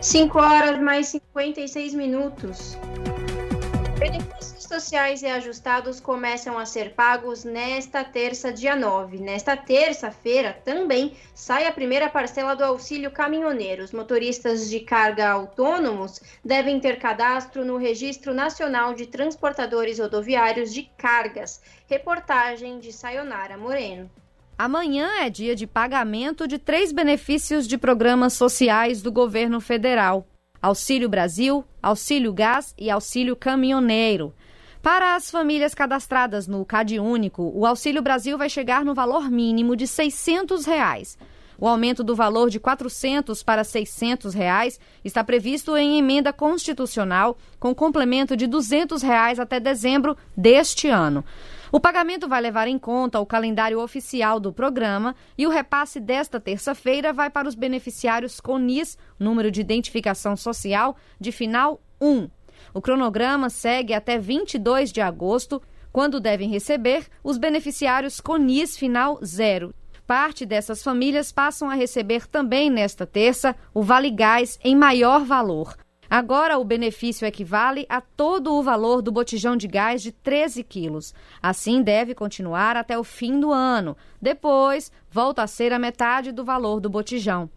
[0.01, 2.77] 5 horas mais 56 minutos.
[3.99, 4.38] Benefícios
[4.69, 9.17] sociais reajustados começam a ser pagos nesta terça, dia 9.
[9.17, 13.83] Nesta terça-feira também sai a primeira parcela do auxílio caminhoneiro.
[13.83, 20.83] Os motoristas de carga autônomos devem ter cadastro no Registro Nacional de Transportadores Rodoviários de
[20.95, 21.59] Cargas.
[21.87, 24.09] Reportagem de Sayonara Moreno.
[24.55, 30.27] Amanhã é dia de pagamento de três benefícios de programas sociais do governo federal.
[30.61, 34.33] Auxílio Brasil, Auxílio Gás e Auxílio Caminhoneiro.
[34.81, 39.75] Para as famílias cadastradas no CAD Único, o Auxílio Brasil vai chegar no valor mínimo
[39.75, 41.17] de 600 reais.
[41.59, 47.37] O aumento do valor de R$ 400 para 600 reais está previsto em emenda constitucional,
[47.59, 51.25] com complemento de 200 reais até dezembro deste ano.
[51.69, 56.39] O pagamento vai levar em conta o calendário oficial do programa e o repasse desta
[56.39, 62.29] terça-feira vai para os beneficiários CONIS, número de identificação social, de final 1.
[62.73, 65.61] O cronograma segue até 22 de agosto,
[65.91, 69.73] quando devem receber os beneficiários CONIS final 0.
[70.05, 75.75] Parte dessas famílias passam a receber também nesta terça o Vale Gás em maior valor.
[76.09, 81.13] Agora, o benefício equivale a todo o valor do botijão de gás de 13 quilos.
[81.39, 83.95] Assim, deve continuar até o fim do ano.
[84.19, 87.47] Depois, volta a ser a metade do valor do botijão.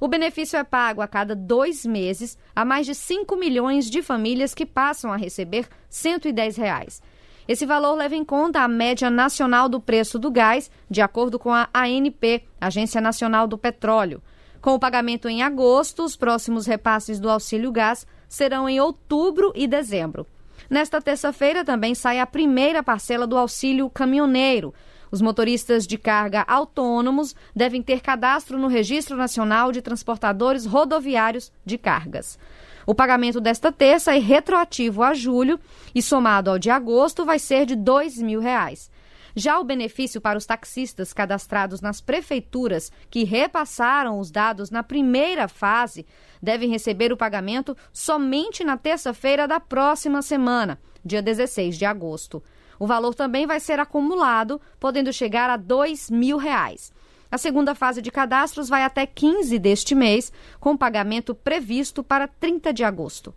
[0.00, 4.54] O benefício é pago a cada dois meses a mais de 5 milhões de famílias
[4.54, 7.02] que passam a receber 110 reais.
[7.46, 11.52] Esse valor leva em conta a média nacional do preço do gás, de acordo com
[11.52, 14.22] a ANP, Agência Nacional do Petróleo.
[14.62, 19.66] Com o pagamento em agosto, os próximos repasses do auxílio gás serão em outubro e
[19.66, 20.26] dezembro.
[20.68, 24.72] Nesta terça-feira também sai a primeira parcela do auxílio caminhoneiro.
[25.10, 31.76] Os motoristas de carga autônomos devem ter cadastro no Registro Nacional de Transportadores Rodoviários de
[31.76, 32.38] Cargas.
[32.86, 35.58] O pagamento desta terça é retroativo a julho
[35.94, 38.90] e somado ao de agosto vai ser de 2 mil reais.
[39.34, 45.46] Já o benefício para os taxistas cadastrados nas prefeituras que repassaram os dados na primeira
[45.46, 46.04] fase
[46.42, 52.42] devem receber o pagamento somente na terça-feira da próxima semana, dia 16 de agosto.
[52.80, 56.90] O valor também vai ser acumulado, podendo chegar a 2 mil reais.
[57.30, 62.72] A segunda fase de cadastros vai até 15 deste mês, com pagamento previsto para 30
[62.72, 63.34] de agosto.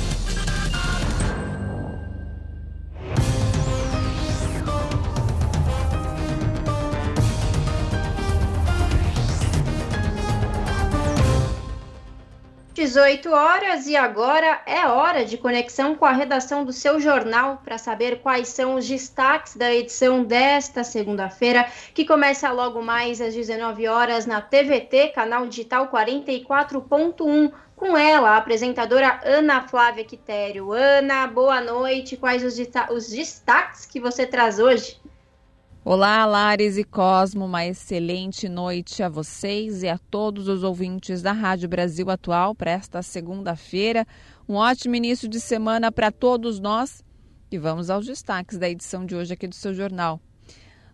[12.91, 17.77] 18 horas e agora é hora de conexão com a redação do seu jornal para
[17.77, 23.87] saber quais são os destaques da edição desta segunda-feira, que começa logo mais às 19
[23.87, 30.73] horas na TVT, canal digital 44.1 com ela, a apresentadora Ana Flávia Quitério.
[30.73, 32.17] Ana, boa noite.
[32.17, 34.99] Quais os, destaques que você traz hoje?
[35.83, 41.31] Olá, Lares e Cosmo, uma excelente noite a vocês e a todos os ouvintes da
[41.31, 44.05] Rádio Brasil Atual para esta segunda-feira.
[44.47, 47.03] Um ótimo início de semana para todos nós
[47.51, 50.21] e vamos aos destaques da edição de hoje aqui do seu jornal.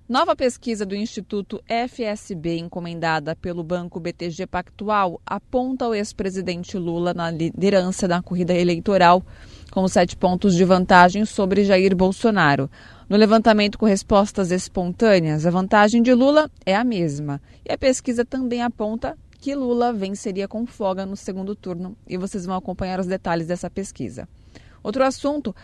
[0.07, 7.29] Nova pesquisa do Instituto FSB, encomendada pelo Banco BTG Pactual, aponta o ex-presidente Lula na
[7.29, 9.21] liderança da corrida eleitoral,
[9.69, 12.71] com sete pontos de vantagem sobre Jair Bolsonaro.
[13.09, 17.41] No levantamento com respostas espontâneas, a vantagem de Lula é a mesma.
[17.65, 21.95] E a pesquisa também aponta que Lula venceria com folga no segundo turno.
[22.05, 24.27] E vocês vão acompanhar os detalhes dessa pesquisa.
[24.83, 25.55] Outro assunto,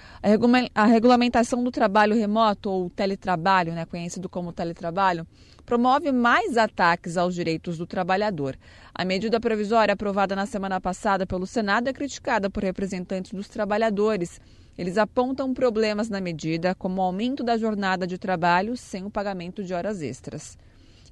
[0.74, 5.28] a regulamentação do trabalho remoto ou teletrabalho, né, conhecido como teletrabalho,
[5.66, 8.58] promove mais ataques aos direitos do trabalhador.
[8.96, 14.40] A medida provisória aprovada na semana passada pelo Senado é criticada por representantes dos trabalhadores
[14.78, 19.64] eles apontam problemas na medida, como o aumento da jornada de trabalho sem o pagamento
[19.64, 20.58] de horas extras.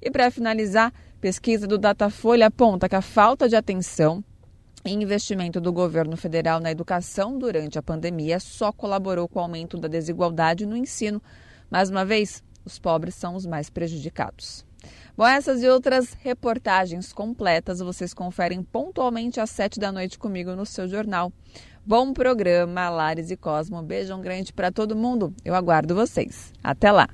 [0.00, 4.24] E para finalizar, pesquisa do Datafolha aponta que a falta de atenção
[4.84, 9.78] e investimento do governo federal na educação durante a pandemia só colaborou com o aumento
[9.78, 11.22] da desigualdade no ensino.
[11.70, 14.64] Mais uma vez, os pobres são os mais prejudicados.
[15.16, 20.66] Bom, essas e outras reportagens completas vocês conferem pontualmente às sete da noite comigo no
[20.66, 21.32] seu jornal.
[21.84, 23.80] Bom programa, Lares e Cosmo.
[23.80, 25.34] Um beijão grande para todo mundo.
[25.44, 26.52] Eu aguardo vocês.
[26.62, 27.08] Até lá.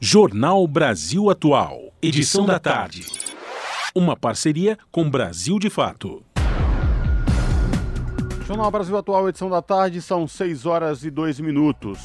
[0.00, 3.04] Jornal Brasil Atual, edição da tarde.
[3.94, 6.22] Uma parceria com Brasil de Fato.
[8.46, 11.98] Jornal Brasil Atual, edição da tarde, são 6 horas e 2 minutos.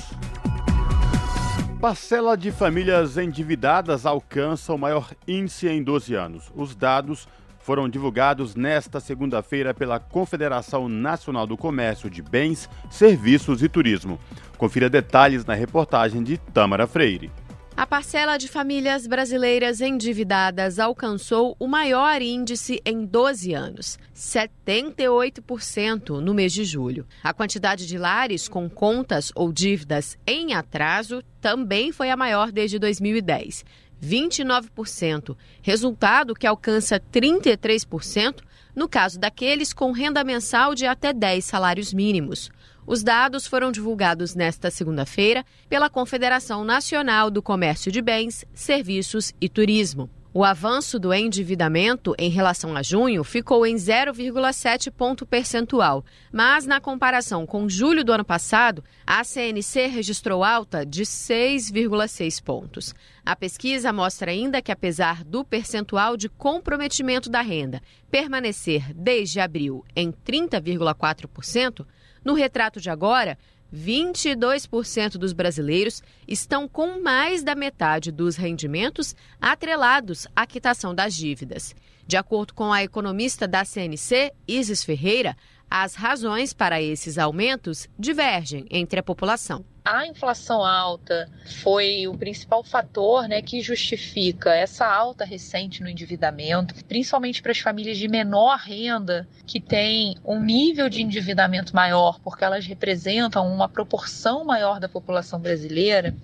[1.79, 6.51] Parcela de famílias endividadas alcança o maior índice em 12 anos.
[6.53, 7.29] Os dados
[7.63, 14.19] foram divulgados nesta segunda-feira pela Confederação Nacional do Comércio de Bens, Serviços e Turismo.
[14.57, 17.31] Confira detalhes na reportagem de Tamara Freire.
[17.75, 26.35] A parcela de famílias brasileiras endividadas alcançou o maior índice em 12 anos, 78% no
[26.35, 27.07] mês de julho.
[27.23, 32.77] A quantidade de lares com contas ou dívidas em atraso também foi a maior desde
[32.77, 33.65] 2010,
[34.03, 38.41] 29%, resultado que alcança 33%
[38.75, 42.51] no caso daqueles com renda mensal de até 10 salários mínimos.
[42.85, 49.47] Os dados foram divulgados nesta segunda-feira pela Confederação Nacional do Comércio de Bens, Serviços e
[49.47, 50.09] Turismo.
[50.35, 56.81] O avanço do endividamento em relação a junho ficou em 0,7 ponto percentual, mas na
[56.81, 62.95] comparação com julho do ano passado, a CNC registrou alta de 6,6 pontos.
[63.23, 67.79] A pesquisa mostra ainda que, apesar do percentual de comprometimento da renda
[68.09, 71.85] permanecer desde abril em 30,4%,
[72.25, 73.37] no retrato de agora,
[73.73, 81.75] 22% dos brasileiros estão com mais da metade dos rendimentos atrelados à quitação das dívidas.
[82.05, 85.35] De acordo com a economista da CNC, Isis Ferreira,
[85.69, 89.65] as razões para esses aumentos divergem entre a população.
[89.85, 91.29] A inflação alta
[91.61, 97.59] foi o principal fator né, que justifica essa alta recente no endividamento, principalmente para as
[97.59, 103.67] famílias de menor renda, que têm um nível de endividamento maior, porque elas representam uma
[103.67, 106.15] proporção maior da população brasileira.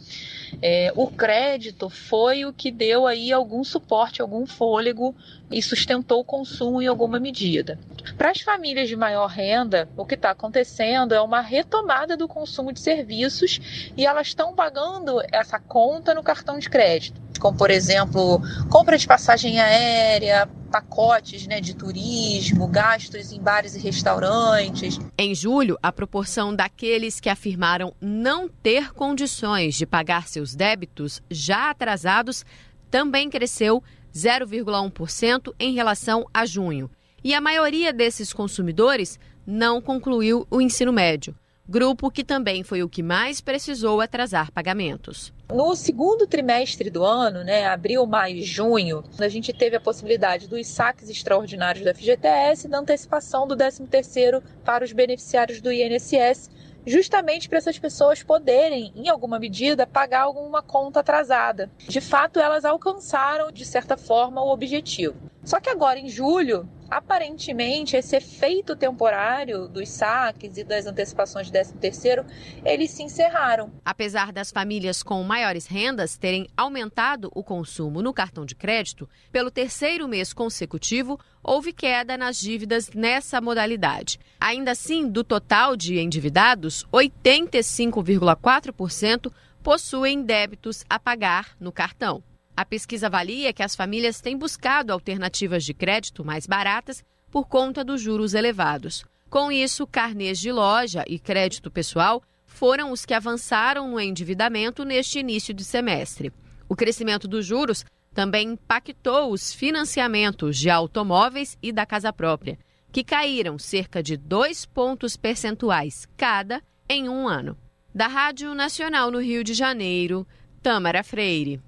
[0.62, 5.14] É, o crédito foi o que deu aí algum suporte, algum fôlego
[5.51, 7.78] e sustentou o consumo em alguma medida.
[8.18, 12.72] Para as famílias de maior renda, o que está acontecendo é uma retomada do consumo
[12.72, 13.49] de serviços
[13.95, 19.08] e elas estão pagando essa conta no cartão de crédito, como por exemplo compra de
[19.08, 25.00] passagem aérea, pacotes né, de turismo, gastos em bares e restaurantes.
[25.18, 31.72] Em julho, a proporção daqueles que afirmaram não ter condições de pagar seus débitos já
[31.72, 32.45] atrasados
[32.89, 33.84] também cresceu
[34.14, 36.89] 0,1% em relação a junho.
[37.24, 41.36] E a maioria desses consumidores não concluiu o ensino médio
[41.70, 45.32] grupo que também foi o que mais precisou atrasar pagamentos.
[45.53, 50.47] No segundo trimestre do ano, né, abril, maio e junho, a gente teve a possibilidade
[50.47, 56.49] dos saques extraordinários da FGTS e da antecipação do 13º para os beneficiários do INSS,
[56.88, 61.70] justamente para essas pessoas poderem, em alguma medida, pagar alguma conta atrasada.
[61.88, 65.15] De fato, elas alcançaram, de certa forma, o objetivo.
[65.50, 71.54] Só que agora, em julho, aparentemente esse efeito temporário dos saques e das antecipações de
[71.54, 72.24] 13 terceiro,
[72.64, 73.72] eles se encerraram.
[73.84, 79.50] Apesar das famílias com maiores rendas terem aumentado o consumo no cartão de crédito, pelo
[79.50, 84.20] terceiro mês consecutivo, houve queda nas dívidas nessa modalidade.
[84.39, 89.34] Ainda assim, do total de endividados, 85,4%
[89.64, 92.24] possuem débitos a pagar no cartão.
[92.60, 97.01] A pesquisa avalia que as famílias têm buscado alternativas de crédito mais baratas
[97.32, 99.05] por conta dos juros elevados.
[99.30, 105.20] Com isso, carnês de loja e crédito pessoal foram os que avançaram no endividamento neste
[105.20, 106.34] início de semestre.
[106.68, 112.60] O crescimento dos juros também impactou os financiamentos de automóveis e da casa própria,
[112.91, 117.57] que caíram cerca de dois pontos percentuais cada em um ano.
[117.95, 120.28] Da Rádio Nacional no Rio de Janeiro,
[120.62, 121.62] Tâmara Freire.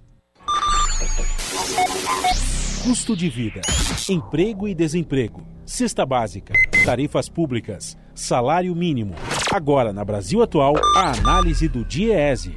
[2.83, 3.61] Custo de vida,
[4.07, 6.53] emprego e desemprego, cesta básica,
[6.85, 9.15] tarifas públicas, salário mínimo.
[9.51, 12.55] Agora, na Brasil Atual, a análise do DIEESE.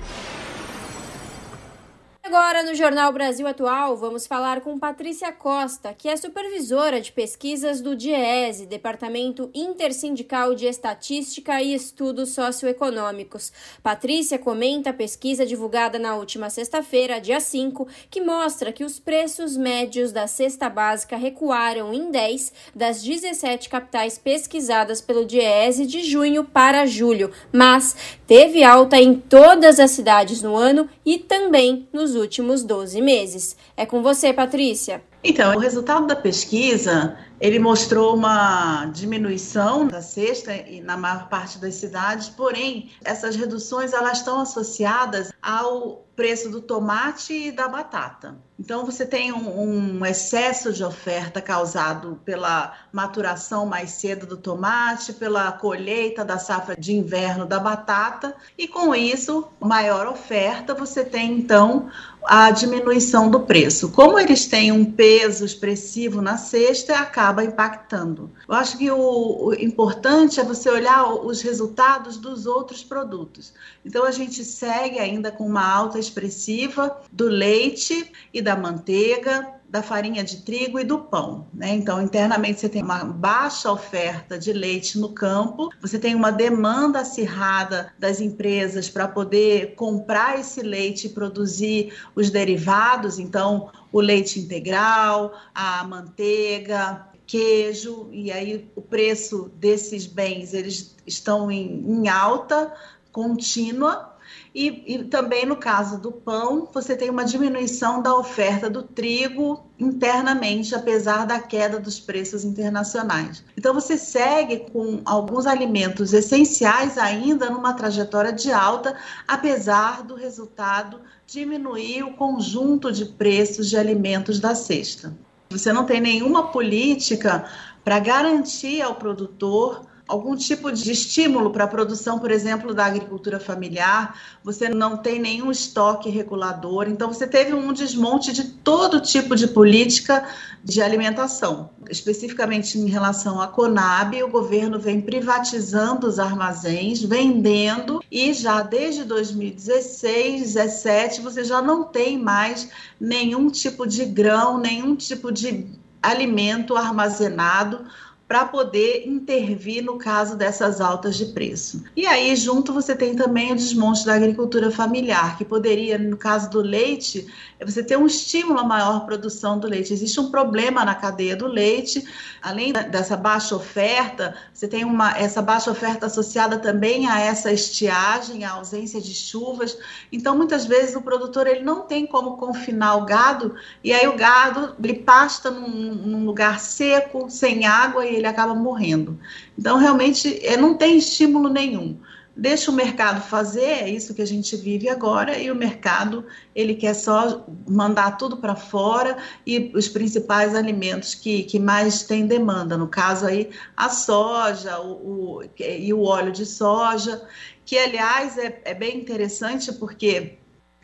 [2.37, 7.81] Agora, no Jornal Brasil Atual, vamos falar com Patrícia Costa, que é supervisora de pesquisas
[7.81, 13.53] do DIESE, Departamento Intersindical de Estatística e Estudos Socioeconômicos.
[13.85, 19.57] Patrícia comenta a pesquisa divulgada na última sexta-feira, dia 5, que mostra que os preços
[19.57, 26.43] médios da cesta básica recuaram em 10 das 17 capitais pesquisadas pelo DIESE de junho
[26.43, 27.95] para julho, mas
[28.27, 33.57] teve alta em todas as cidades no ano e também nos últimos últimos 12 meses.
[33.77, 35.03] É com você, Patrícia.
[35.27, 40.53] Então, o resultado da pesquisa, ele mostrou uma diminuição da cesta
[40.83, 47.33] na maior parte das cidades, porém, essas reduções elas estão associadas ao preço do tomate
[47.33, 48.37] e da batata.
[48.59, 55.13] Então, você tem um, um, excesso de oferta causado pela maturação mais cedo do tomate,
[55.13, 61.33] pela colheita da safra de inverno da batata, e com isso, maior oferta, você tem
[61.33, 61.91] então
[62.27, 63.91] a diminuição do preço.
[63.91, 68.31] Como eles têm um peso expressivo na cesta, acaba impactando.
[68.49, 73.53] Eu acho que o, o importante é você olhar os resultados dos outros produtos.
[73.85, 79.83] Então, a gente segue ainda com uma alta expressiva do leite e da manteiga, da
[79.83, 81.49] farinha de trigo e do pão.
[81.53, 81.75] Né?
[81.75, 87.01] Então, internamente, você tem uma baixa oferta de leite no campo, você tem uma demanda
[87.01, 94.39] acirrada das empresas para poder comprar esse leite e produzir os derivados, então, o leite
[94.39, 102.73] integral, a manteiga, queijo, e aí o preço desses bens eles estão em, em alta
[103.11, 104.14] contínua
[104.55, 109.67] E, e, também no caso do pão, você tem uma diminuição da oferta do trigo
[109.81, 113.43] internamente, apesar da queda dos preços internacionais.
[113.59, 121.01] Então, você segue com alguns alimentos essenciais ainda numa trajetória de alta, apesar do resultado
[121.27, 125.13] diminuir o conjunto de preços de alimentos da cesta.
[125.51, 127.45] Você não tem nenhuma política
[127.83, 133.41] para garantir ao produtor algum tipo de estímulo para a produção, por exemplo, da agricultura
[133.41, 139.35] familiar, você não tem nenhum estoque regulador, então você teve um desmonte de todo tipo
[139.35, 140.27] de política
[140.63, 141.71] de alimentação.
[141.91, 149.05] Especificamente em relação à Conab, o governo vem privatizando os armazéns, vendendo e já desde
[149.05, 152.69] 2016, 2017, você já não tem mais
[153.01, 155.67] nenhum tipo de grão, nenhum tipo de
[156.03, 157.87] alimento armazenado
[158.35, 161.85] para poder intervir no caso dessas altas de preço.
[161.95, 166.51] E aí, junto, você tem também o desmonte da agricultura familiar, que poderia, no caso
[166.51, 167.29] do leite,
[167.65, 169.93] você ter um estímulo à maior produção do leite.
[169.93, 172.05] Existe um problema na cadeia do leite,
[172.43, 178.45] além dessa baixa oferta, você tem uma, essa baixa oferta associada também a essa estiagem,
[178.45, 179.79] a ausência de chuvas.
[180.11, 184.17] Então, muitas vezes, o produtor ele não tem como confinar o gado, e aí o
[184.17, 189.19] gado ele pasta num, num lugar seco, sem água, e ele acaba morrendo.
[189.59, 191.99] Então, realmente, é, não tem estímulo nenhum.
[192.37, 196.75] Deixa o mercado fazer, é isso que a gente vive agora, e o mercado ele
[196.75, 202.77] quer só mandar tudo para fora e os principais alimentos que, que mais têm demanda,
[202.77, 207.23] no caso aí a soja o, o e o óleo de soja,
[207.65, 210.39] que aliás é, é bem interessante porque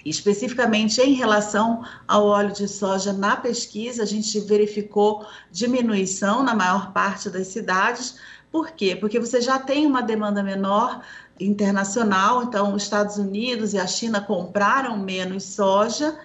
[0.05, 6.93] Especificamente em relação ao óleo de soja, na pesquisa, a gente verificou diminuição na maior
[6.93, 8.17] parte das cidades.
[8.51, 8.97] Por quê?
[8.97, 11.03] Porque você já tem uma demanda menor
[11.39, 16.19] internacional, então os Estados Unidos e a China compraram menos soja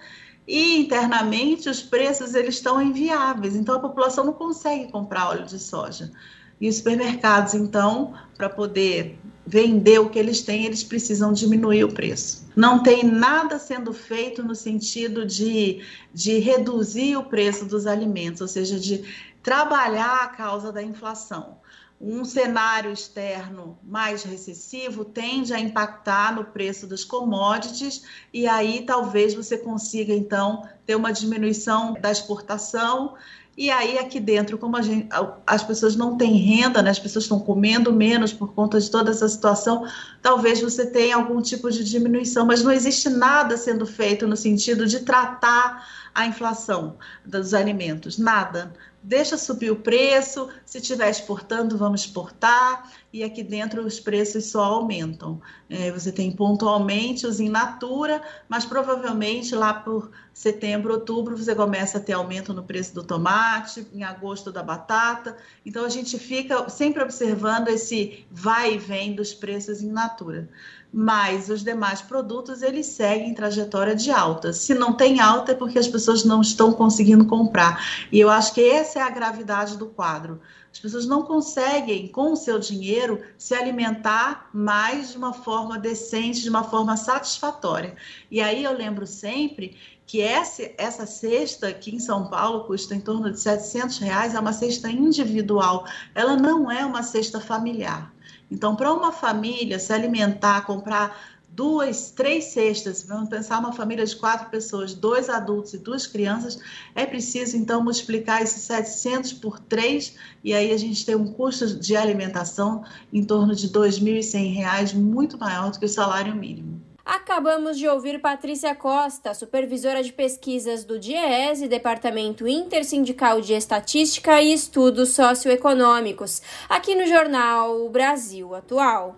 [0.46, 5.58] e internamente os preços eles estão inviáveis, então a população não consegue comprar óleo de
[5.58, 6.12] soja.
[6.60, 11.92] E os supermercados, então, para poder vender o que eles têm, eles precisam diminuir o
[11.92, 12.44] preço.
[12.56, 15.82] Não tem nada sendo feito no sentido de,
[16.12, 19.04] de reduzir o preço dos alimentos, ou seja, de
[19.42, 21.58] trabalhar a causa da inflação.
[21.98, 28.02] Um cenário externo mais recessivo tende a impactar no preço dos commodities,
[28.34, 33.14] e aí talvez você consiga, então, ter uma diminuição da exportação
[33.56, 35.08] e aí, aqui dentro, como gente,
[35.46, 39.10] as pessoas não têm renda, né, as pessoas estão comendo menos por conta de toda
[39.10, 39.86] essa situação,
[40.20, 44.86] talvez você tenha algum tipo de diminuição, mas não existe nada sendo feito no sentido
[44.86, 48.74] de tratar a inflação dos alimentos, nada.
[49.02, 54.64] Deixa subir o preço, se estiver exportando, vamos exportar, e aqui dentro os preços só
[54.64, 55.40] aumentam.
[55.70, 61.98] É, você tem pontualmente os in natura, mas provavelmente lá por setembro, outubro, você começa
[61.98, 65.36] a ter aumento no preço do tomate, em agosto da batata.
[65.64, 70.48] Então a gente fica sempre observando esse vai e vem dos preços in natura
[70.92, 74.54] mas os demais produtos eles seguem trajetória de alta.
[74.54, 78.08] Se não tem alta é porque as pessoas não estão conseguindo comprar.
[78.10, 80.40] E eu acho que essa é a gravidade do quadro.
[80.76, 86.42] As pessoas não conseguem, com o seu dinheiro, se alimentar mais de uma forma decente,
[86.42, 87.96] de uma forma satisfatória.
[88.30, 89.74] E aí eu lembro sempre
[90.06, 94.38] que essa, essa cesta aqui em São Paulo custa em torno de 700 reais, é
[94.38, 98.12] uma cesta individual, ela não é uma cesta familiar.
[98.50, 104.14] Então, para uma família se alimentar, comprar duas, três cestas, vamos pensar uma família de
[104.14, 106.60] quatro pessoas, dois adultos e duas crianças,
[106.94, 110.14] é preciso então multiplicar esses 700 por três
[110.44, 115.38] e aí a gente tem um custo de alimentação em torno de R$ 2.100, muito
[115.38, 116.82] maior do que o salário mínimo.
[117.06, 124.52] Acabamos de ouvir Patrícia Costa, supervisora de pesquisas do DIEESE, Departamento Intersindical de Estatística e
[124.52, 129.16] Estudos Socioeconômicos, aqui no jornal Brasil Atual.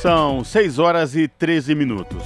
[0.00, 2.22] São 6 horas e 13 minutos.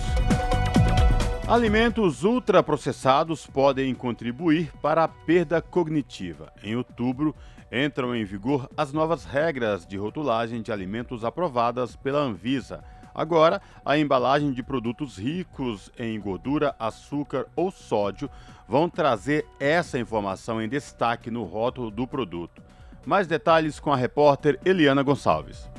[1.46, 6.52] Alimentos ultraprocessados podem contribuir para a perda cognitiva.
[6.62, 7.34] Em outubro,
[7.70, 12.82] entram em vigor as novas regras de rotulagem de alimentos aprovadas pela Anvisa
[13.14, 18.28] Agora, a embalagem de produtos ricos em gordura, açúcar ou sódio
[18.68, 22.60] vão trazer essa informação em destaque no rótulo do produto.
[23.06, 25.73] Mais detalhes com a repórter Eliana Gonçalves.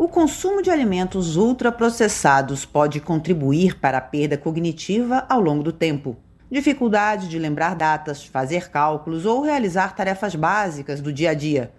[0.00, 6.16] O consumo de alimentos ultraprocessados pode contribuir para a perda cognitiva ao longo do tempo.
[6.48, 11.72] Dificuldade de lembrar datas, fazer cálculos ou realizar tarefas básicas do dia a dia.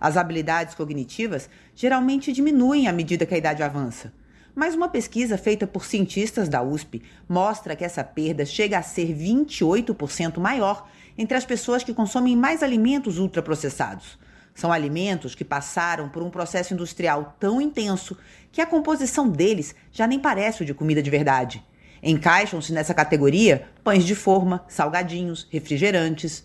[0.00, 4.10] As habilidades cognitivas geralmente diminuem à medida que a idade avança.
[4.54, 9.14] Mas uma pesquisa feita por cientistas da USP mostra que essa perda chega a ser
[9.14, 10.88] 28% maior
[11.18, 14.18] entre as pessoas que consomem mais alimentos ultraprocessados.
[14.56, 18.16] São alimentos que passaram por um processo industrial tão intenso
[18.50, 21.62] que a composição deles já nem parece o de comida de verdade.
[22.02, 26.42] Encaixam-se nessa categoria pães de forma, salgadinhos, refrigerantes.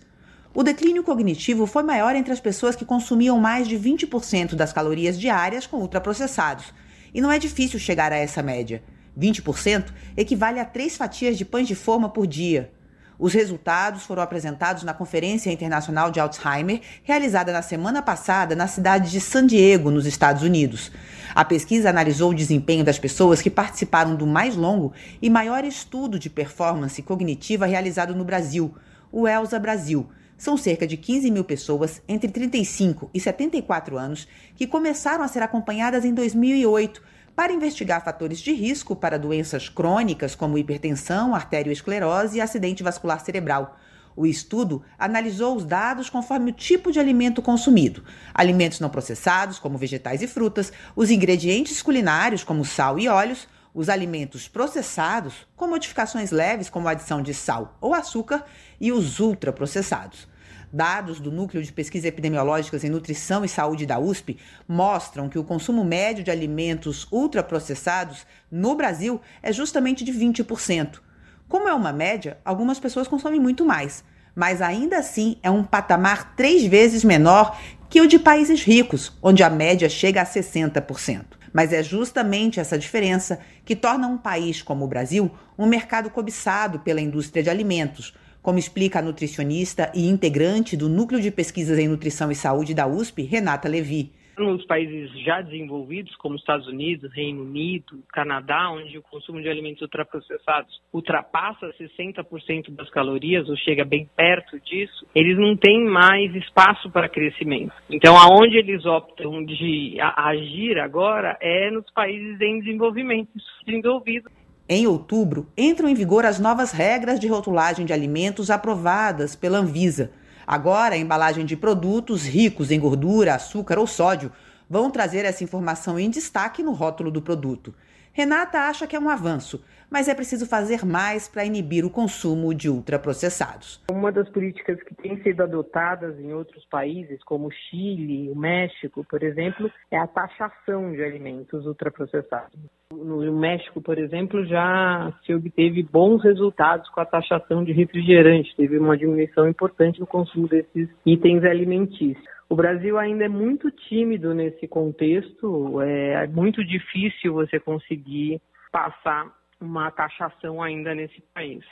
[0.53, 5.17] O declínio cognitivo foi maior entre as pessoas que consumiam mais de 20% das calorias
[5.17, 6.65] diárias com ultraprocessados.
[7.13, 8.83] E não é difícil chegar a essa média.
[9.17, 9.85] 20%
[10.17, 12.73] equivale a três fatias de pães de forma por dia.
[13.22, 19.11] Os resultados foram apresentados na Conferência Internacional de Alzheimer, realizada na semana passada na cidade
[19.11, 20.91] de San Diego, nos Estados Unidos.
[21.35, 24.91] A pesquisa analisou o desempenho das pessoas que participaram do mais longo
[25.22, 28.73] e maior estudo de performance cognitiva realizado no Brasil,
[29.11, 30.10] o ELSA Brasil.
[30.35, 35.43] São cerca de 15 mil pessoas entre 35 e 74 anos que começaram a ser
[35.43, 36.99] acompanhadas em 2008
[37.35, 43.77] para investigar fatores de risco para doenças crônicas como hipertensão, arteriosclerose e acidente vascular cerebral.
[44.15, 48.03] O estudo analisou os dados conforme o tipo de alimento consumido:
[48.33, 53.87] alimentos não processados, como vegetais e frutas, os ingredientes culinários, como sal e óleos, os
[53.87, 58.45] alimentos processados, com modificações leves, como adição de sal ou açúcar,
[58.79, 60.27] e os ultraprocessados.
[60.72, 64.38] Dados do Núcleo de Pesquisas Epidemiológicas em Nutrição e Saúde da USP
[64.68, 70.99] mostram que o consumo médio de alimentos ultraprocessados no Brasil é justamente de 20%.
[71.48, 74.03] Como é uma média, algumas pessoas consomem muito mais,
[74.34, 79.43] mas ainda assim é um patamar três vezes menor que o de países ricos, onde
[79.43, 81.26] a média chega a 60%.
[81.52, 86.80] Mas é justamente essa diferença que torna um país como o Brasil um mercado cobiçado
[86.80, 91.88] pela indústria de alimentos, como explica a nutricionista e integrante do Núcleo de Pesquisas em
[91.88, 94.11] Nutrição e Saúde da USP, Renata Levi.
[94.38, 99.81] Nos países já desenvolvidos, como Estados Unidos, Reino Unido, Canadá, onde o consumo de alimentos
[99.81, 106.89] ultraprocessados ultrapassa 60% das calorias, ou chega bem perto disso, eles não têm mais espaço
[106.89, 107.73] para crescimento.
[107.89, 113.30] Então, aonde eles optam de agir agora é nos países em desenvolvimento,
[113.65, 114.31] desenvolvidos.
[114.73, 120.11] Em outubro, entram em vigor as novas regras de rotulagem de alimentos aprovadas pela Anvisa.
[120.48, 124.31] Agora, a embalagem de produtos ricos em gordura, açúcar ou sódio
[124.69, 127.76] vão trazer essa informação em destaque no rótulo do produto.
[128.13, 132.53] Renata acha que é um avanço, mas é preciso fazer mais para inibir o consumo
[132.53, 133.81] de ultraprocessados.
[133.89, 139.05] Uma das políticas que tem sido adotadas em outros países, como o Chile, o México,
[139.09, 142.59] por exemplo, é a taxação de alimentos ultraprocessados.
[142.91, 148.77] No México, por exemplo, já se obteve bons resultados com a taxação de refrigerante, teve
[148.77, 152.40] uma diminuição importante no consumo desses itens alimentícios.
[152.51, 159.25] O Brasil ainda é muito tímido nesse contexto, é muito difícil você conseguir passar
[159.61, 161.63] uma taxação ainda nesse país.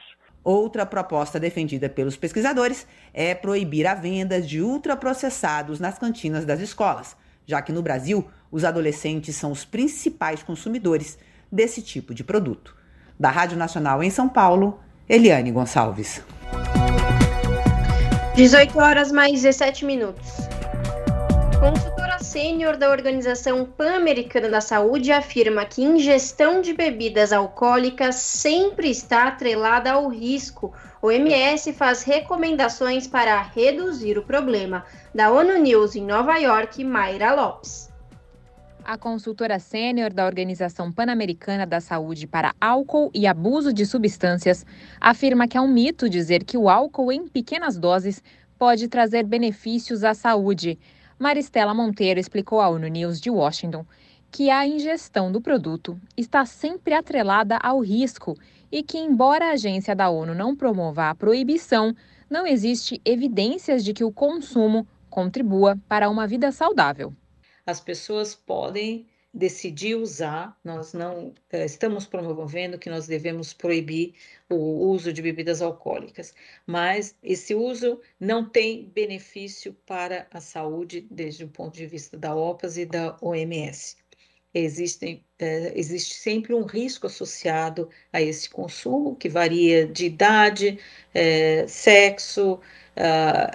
[0.41, 7.17] Outra proposta defendida pelos pesquisadores é proibir a venda de ultraprocessados nas cantinas das escolas,
[7.45, 11.19] já que no Brasil os adolescentes são os principais consumidores
[11.51, 12.73] desse tipo de produto.
[13.19, 14.79] Da Rádio Nacional em São Paulo,
[15.09, 16.25] Eliane Gonçalves.
[18.33, 20.58] 18 horas mais 17 minutos.
[21.59, 29.27] Consultora sênior da Organização Pan-Americana da Saúde afirma que ingestão de bebidas alcoólicas sempre está
[29.27, 30.73] atrelada ao risco.
[31.01, 34.85] O MS faz recomendações para reduzir o problema.
[35.13, 37.89] Da ONU News em Nova York, Mayra Lopes.
[38.85, 44.65] A consultora sênior da Organização Pan-Americana da Saúde para Álcool e Abuso de Substâncias
[44.99, 48.23] afirma que é um mito dizer que o álcool em pequenas doses
[48.57, 50.79] pode trazer benefícios à saúde.
[51.19, 53.85] Maristela Monteiro explicou à ONU News de Washington
[54.31, 58.37] que a ingestão do produto está sempre atrelada ao risco
[58.71, 61.93] e que, embora a agência da ONU não promova a proibição,
[62.29, 67.13] não existe evidências de que o consumo contribua para uma vida saudável.
[67.65, 74.15] As pessoas podem decidir usar, nós não eh, estamos promovendo que nós devemos proibir
[74.49, 74.55] o
[74.89, 76.33] uso de bebidas alcoólicas,
[76.65, 82.35] mas esse uso não tem benefício para a saúde desde o ponto de vista da
[82.35, 83.97] OPAS e da OMS.
[84.51, 90.79] Existem, eh, existe sempre um risco associado a esse consumo, que varia de idade,
[91.13, 92.59] eh, sexo,
[92.97, 93.51] ah,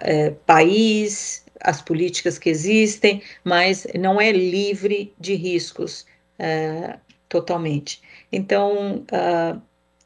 [0.46, 6.06] país, as políticas que existem, mas não é livre de riscos
[6.38, 8.02] uh, totalmente.
[8.30, 9.60] Então, uh,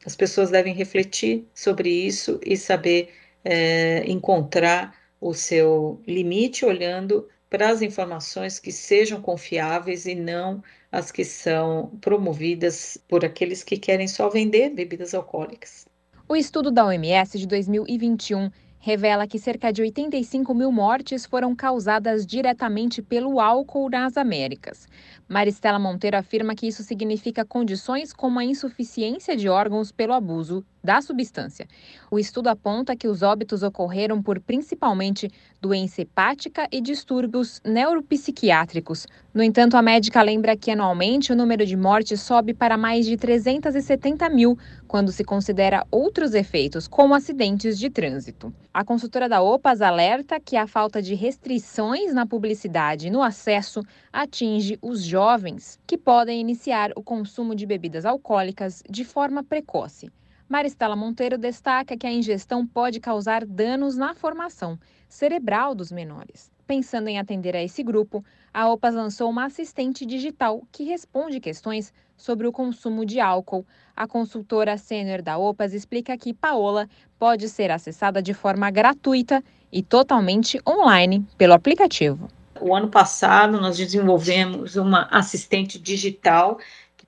[0.05, 3.09] as pessoas devem refletir sobre isso e saber
[3.45, 11.11] uh, encontrar o seu limite olhando para as informações que sejam confiáveis e não as
[11.11, 15.85] que são promovidas por aqueles que querem só vender bebidas alcoólicas.
[16.27, 18.49] O estudo da OMS de 2021
[18.79, 24.87] revela que cerca de 85 mil mortes foram causadas diretamente pelo álcool nas Américas.
[25.27, 31.01] Maristela Monteiro afirma que isso significa condições como a insuficiência de órgãos pelo abuso da
[31.01, 31.67] substância.
[32.09, 35.29] O estudo aponta que os óbitos ocorreram por principalmente
[35.61, 39.05] doença hepática e distúrbios neuropsiquiátricos.
[39.33, 43.17] No entanto, a médica lembra que anualmente o número de mortes sobe para mais de
[43.17, 44.57] 370 mil
[44.87, 48.53] quando se considera outros efeitos, como acidentes de trânsito.
[48.73, 53.83] A consultora da OPAS alerta que a falta de restrições na publicidade e no acesso
[54.11, 60.11] atinge os jovens, que podem iniciar o consumo de bebidas alcoólicas de forma precoce.
[60.49, 66.51] Maristela Monteiro destaca que a ingestão pode causar danos na formação cerebral dos menores.
[66.65, 71.93] Pensando em atender a esse grupo, a OPAS lançou uma assistente digital que responde questões
[72.17, 73.63] sobre o consumo de álcool.
[73.95, 76.89] A consultora sênior da OPAS explica que Paola
[77.19, 82.27] pode ser acessada de forma gratuita e totalmente online pelo aplicativo.
[82.59, 86.59] O ano passado, nós desenvolvemos uma assistente digital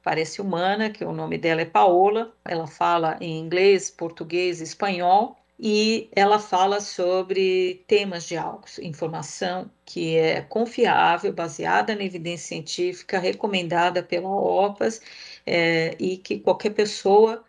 [0.03, 2.33] parece humana, que o nome dela é Paola.
[2.45, 10.15] Ela fala em inglês, português espanhol e ela fala sobre temas de álcool, informação que
[10.17, 14.99] é confiável, baseada na evidência científica, recomendada pela OPAS
[15.45, 17.45] é, e que qualquer pessoa,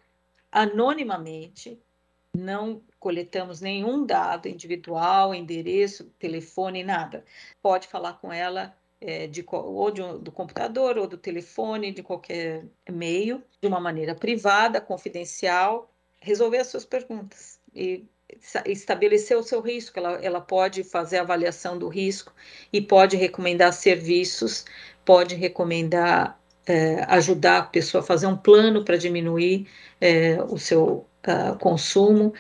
[0.51, 1.81] anonimamente,
[2.37, 7.25] não coletamos nenhum dado individual, endereço, telefone, nada.
[7.63, 12.65] Pode falar com ela é, de, ou de do computador ou do telefone, de qualquer
[12.89, 18.07] meio, de uma maneira privada, confidencial, resolver as suas perguntas e
[18.65, 19.99] estabelecer o seu risco.
[19.99, 22.33] Ela, ela pode fazer a avaliação do risco
[22.73, 24.65] e pode recomendar serviços,
[25.05, 29.67] pode recomendar é, ajudar a pessoa a fazer um plano para diminuir
[30.01, 32.33] é, o seu uh, consumo.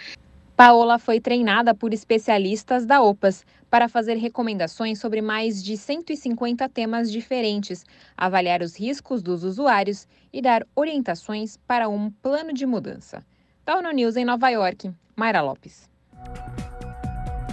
[0.65, 7.11] Paola foi treinada por especialistas da OPAS para fazer recomendações sobre mais de 150 temas
[7.11, 7.85] diferentes,
[8.17, 13.27] avaliar os riscos dos usuários e dar orientações para um plano de mudança.
[13.67, 15.91] Da ONU News em Nova York, Mayra Lopes.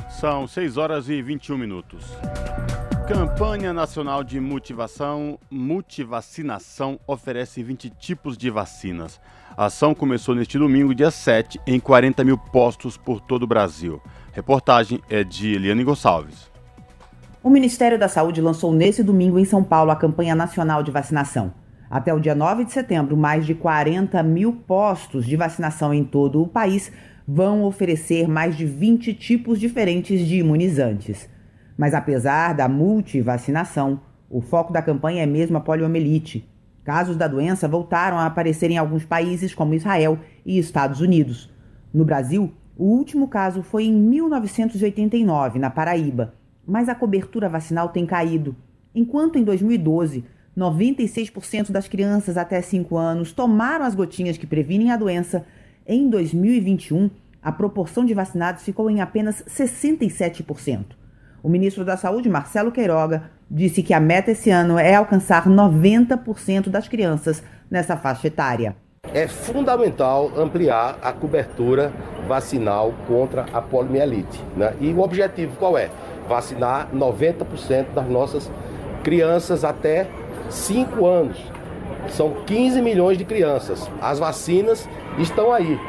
[0.08, 2.06] São 6 horas e 21 minutos.
[3.10, 9.20] Campanha Nacional de Motivação, Multivacinação oferece 20 tipos de vacinas.
[9.58, 14.00] A ação começou neste domingo, dia 7, em 40 mil postos por todo o Brasil.
[14.32, 16.52] Reportagem é de Eliane Gonçalves.
[17.42, 21.52] O Ministério da Saúde lançou nesse domingo em São Paulo a campanha nacional de vacinação.
[21.90, 26.44] Até o dia 9 de setembro, mais de 40 mil postos de vacinação em todo
[26.44, 26.92] o país
[27.28, 31.28] vão oferecer mais de 20 tipos diferentes de imunizantes.
[31.80, 36.46] Mas apesar da multivacinação, o foco da campanha é mesmo a poliomielite.
[36.84, 41.50] Casos da doença voltaram a aparecer em alguns países como Israel e Estados Unidos.
[41.94, 46.34] No Brasil, o último caso foi em 1989, na Paraíba,
[46.68, 48.58] mas a cobertura vacinal tem caído.
[48.94, 50.26] Enquanto em 2012,
[50.58, 55.46] 96% das crianças até 5 anos tomaram as gotinhas que previnem a doença,
[55.88, 57.10] em 2021
[57.42, 60.99] a proporção de vacinados ficou em apenas 67%.
[61.42, 66.68] O ministro da Saúde, Marcelo Queiroga, disse que a meta esse ano é alcançar 90%
[66.68, 67.42] das crianças
[67.72, 68.76] nessa faixa etária.
[69.14, 71.94] É fundamental ampliar a cobertura
[72.28, 74.44] vacinal contra a poliomielite.
[74.56, 74.74] Né?
[74.82, 75.90] E o objetivo qual é?
[76.28, 78.52] Vacinar 90% das nossas
[79.02, 80.08] crianças até
[80.50, 81.38] 5 anos.
[82.10, 83.90] São 15 milhões de crianças.
[84.02, 84.88] As vacinas
[85.18, 85.80] estão aí.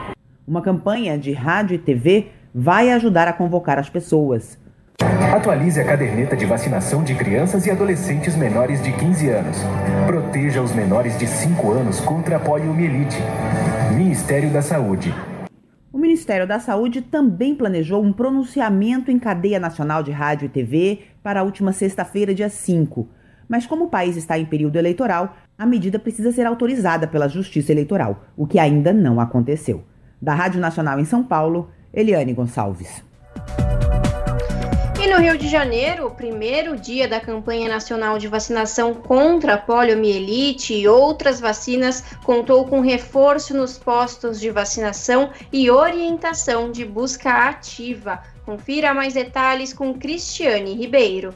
[0.46, 4.59] Uma campanha de rádio e TV vai ajudar a convocar as pessoas.
[5.34, 9.56] Atualize a caderneta de vacinação de crianças e adolescentes menores de 15 anos.
[10.06, 13.16] Proteja os menores de 5 anos contra a poliomielite.
[13.96, 15.14] Ministério da Saúde.
[15.90, 21.00] O Ministério da Saúde também planejou um pronunciamento em cadeia nacional de rádio e TV
[21.22, 23.08] para a última sexta-feira, dia 5.
[23.48, 27.72] Mas como o país está em período eleitoral, a medida precisa ser autorizada pela Justiça
[27.72, 29.84] Eleitoral, o que ainda não aconteceu.
[30.20, 33.02] Da Rádio Nacional em São Paulo, Eliane Gonçalves.
[35.10, 40.72] No Rio de Janeiro, o primeiro dia da campanha nacional de vacinação contra a poliomielite
[40.72, 48.22] e outras vacinas contou com reforço nos postos de vacinação e orientação de busca ativa.
[48.46, 51.34] Confira mais detalhes com Cristiane Ribeiro.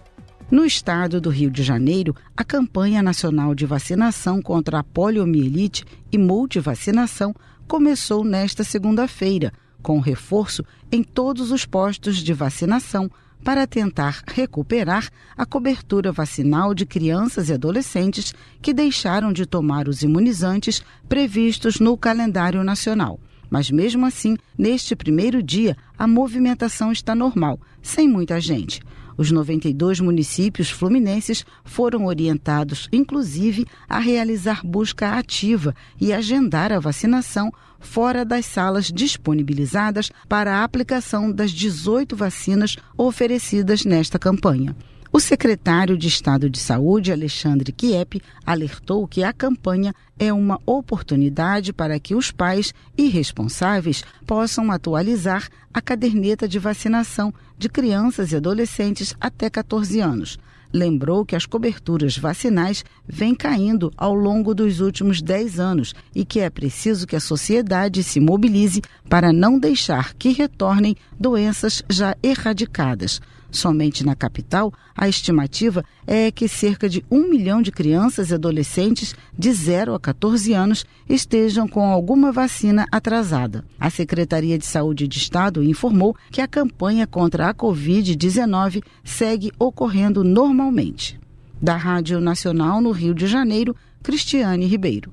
[0.49, 6.17] No estado do Rio de Janeiro, a campanha nacional de vacinação contra a poliomielite e
[6.17, 7.35] multivacinação
[7.67, 9.53] começou nesta segunda-feira,
[9.83, 13.11] com reforço em todos os postos de vacinação
[13.45, 20.03] para tentar recuperar a cobertura vacinal de crianças e adolescentes que deixaram de tomar os
[20.03, 23.21] imunizantes previstos no calendário nacional.
[23.51, 28.81] Mas mesmo assim, neste primeiro dia, a movimentação está normal, sem muita gente.
[29.17, 37.53] Os 92 municípios fluminenses foram orientados, inclusive, a realizar busca ativa e agendar a vacinação
[37.85, 44.75] fora das salas disponibilizadas para a aplicação das 18 vacinas oferecidas nesta campanha.
[45.13, 51.73] O secretário de Estado de Saúde, Alexandre Kiep, alertou que a campanha é uma oportunidade
[51.73, 58.37] para que os pais e responsáveis possam atualizar a caderneta de vacinação de crianças e
[58.37, 60.37] adolescentes até 14 anos.
[60.75, 66.41] Lembrou que as coberturas vacinais vêm caindo ao longo dos últimos 10 anos e que
[66.41, 73.21] é preciso que a sociedade se mobilize para não deixar que retornem doenças já erradicadas.
[73.55, 79.15] Somente na capital, a estimativa é que cerca de um milhão de crianças e adolescentes
[79.39, 83.65] de 0 a 14 anos estejam com alguma vacina atrasada.
[83.79, 90.25] A Secretaria de Saúde de Estado informou que a campanha contra a Covid-19 segue ocorrendo
[90.25, 91.21] normalmente.
[91.63, 95.13] Da Rádio Nacional no Rio de Janeiro, Cristiane Ribeiro.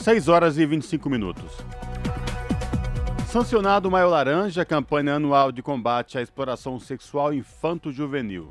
[0.00, 1.58] 6 horas e 25 minutos.
[3.26, 8.50] Sancionado Maio Laranja, campanha anual de combate à exploração sexual infanto-juvenil.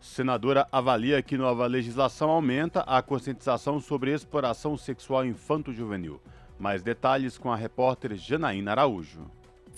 [0.00, 6.18] Senadora avalia que nova legislação aumenta a conscientização sobre exploração sexual infanto-juvenil.
[6.58, 9.30] Mais detalhes com a repórter Janaína Araújo.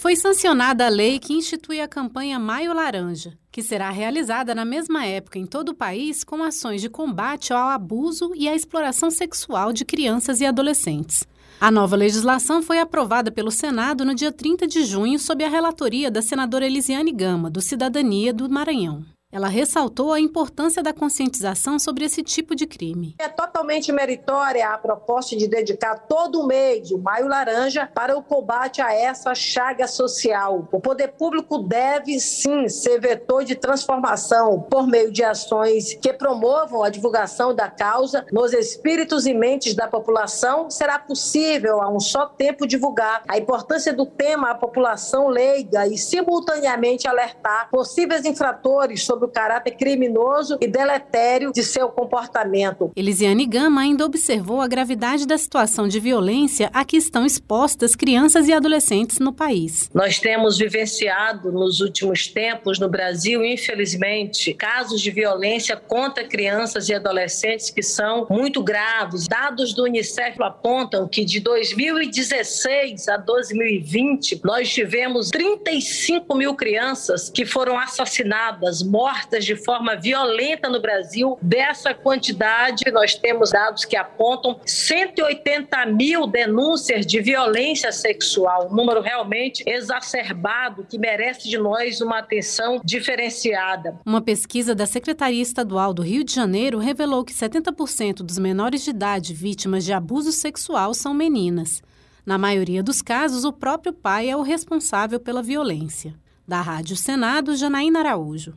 [0.03, 5.07] Foi sancionada a lei que institui a campanha Maio Laranja, que será realizada na mesma
[5.07, 9.73] época em todo o país com ações de combate ao abuso e à exploração sexual
[9.73, 11.25] de crianças e adolescentes.
[11.61, 16.11] A nova legislação foi aprovada pelo Senado no dia 30 de junho sob a relatoria
[16.11, 19.05] da senadora Elisiane Gama, do Cidadania do Maranhão.
[19.33, 23.15] Ela ressaltou a importância da conscientização sobre esse tipo de crime.
[23.19, 28.23] É totalmente meritória a proposta de dedicar todo o mês, o Maio Laranja, para o
[28.23, 30.69] combate a essa chaga social.
[30.71, 36.83] O poder público deve sim ser vetor de transformação por meio de ações que promovam
[36.83, 40.69] a divulgação da causa nos espíritos e mentes da população.
[40.69, 45.97] Será possível, a um só tempo, divulgar a importância do tema à população leiga e,
[45.97, 52.91] simultaneamente, alertar possíveis infratores sobre sobre o caráter criminoso e deletério de seu comportamento.
[52.97, 58.49] Elisiane Gama ainda observou a gravidade da situação de violência a que estão expostas crianças
[58.49, 59.89] e adolescentes no país.
[59.95, 66.95] Nós temos vivenciado nos últimos tempos no Brasil, infelizmente, casos de violência contra crianças e
[66.95, 69.29] adolescentes que são muito graves.
[69.29, 77.45] Dados do Unicef apontam que de 2016 a 2020 nós tivemos 35 mil crianças que
[77.45, 81.39] foram assassinadas, mortas mortas de forma violenta no Brasil.
[81.43, 89.03] Dessa quantidade, nós temos dados que apontam 180 mil denúncias de violência sexual, um número
[89.03, 94.01] realmente exacerbado que merece de nós uma atenção diferenciada.
[94.07, 98.91] Uma pesquisa da Secretaria Estadual do Rio de Janeiro revelou que 70% dos menores de
[98.91, 101.83] idade vítimas de abuso sexual são meninas.
[102.25, 106.15] Na maioria dos casos, o próprio pai é o responsável pela violência.
[106.49, 108.57] Da Rádio Senado, Janaína Araújo.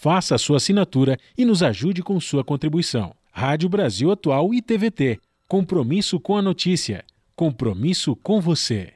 [0.00, 3.14] Faça a sua assinatura e nos ajude com sua contribuição.
[3.30, 5.20] Rádio Brasil Atual e TVT.
[5.46, 7.04] Compromisso com a notícia.
[7.36, 8.94] Compromisso com você.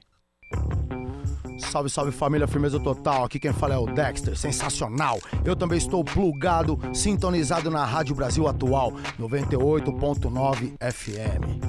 [1.58, 3.24] Salve, salve família, firmeza total.
[3.24, 5.20] Aqui quem fala é o Dexter, sensacional.
[5.44, 11.60] Eu também estou plugado, sintonizado na Rádio Brasil Atual, 98.9 FM.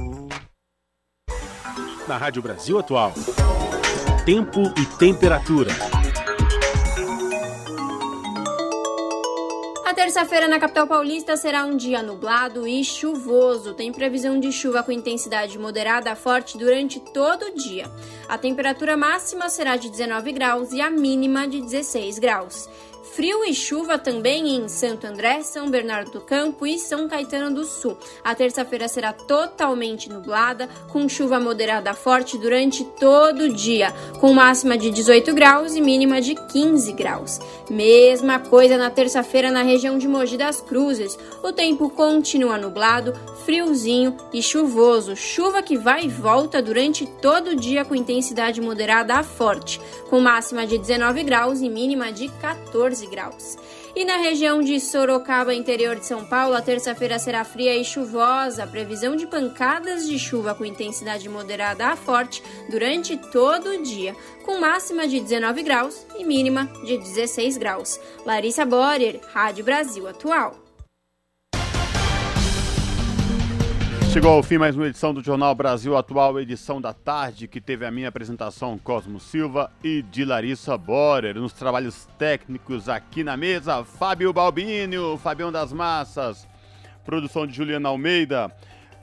[2.08, 3.12] Na Rádio Brasil Atual.
[4.26, 5.95] Tempo e temperatura.
[10.06, 13.74] Terça-feira na capital paulista será um dia nublado e chuvoso.
[13.74, 17.90] Tem previsão de chuva com intensidade moderada a forte durante todo o dia.
[18.30, 22.70] A temperatura máxima será de 19 graus e a mínima de 16 graus.
[23.16, 27.64] Frio e chuva também em Santo André, São Bernardo do Campo e São Caetano do
[27.64, 27.98] Sul.
[28.22, 34.78] A terça-feira será totalmente nublada, com chuva moderada forte durante todo o dia, com máxima
[34.78, 37.40] de 18 graus e mínima de 15 graus.
[37.70, 41.18] Mesma coisa na terça-feira na região de Mogi das Cruzes.
[41.42, 43.14] O tempo continua nublado,
[43.46, 45.16] friozinho e chuvoso.
[45.16, 49.80] Chuva que vai e volta durante todo o dia com intensidade moderada a forte,
[50.10, 53.58] com máxima de 19 graus e mínima de 14 graus.
[53.96, 58.68] E na região de Sorocaba, interior de São Paulo, a terça-feira será fria e chuvosa.
[58.68, 64.60] Previsão de pancadas de chuva com intensidade moderada a forte durante todo o dia, com
[64.60, 68.00] máxima de 19 graus e mínima de 16 graus.
[68.26, 70.65] Larissa Borer, Rádio Brasil Atual.
[74.16, 77.86] Chegou ao fim mais uma edição do Jornal Brasil Atual, edição da tarde, que teve
[77.86, 81.36] a minha apresentação Cosmo Silva e de Larissa Borer.
[81.36, 86.48] Nos trabalhos técnicos aqui na mesa, Fábio Balbini, o Fabião das Massas,
[87.04, 88.50] produção de Juliana Almeida.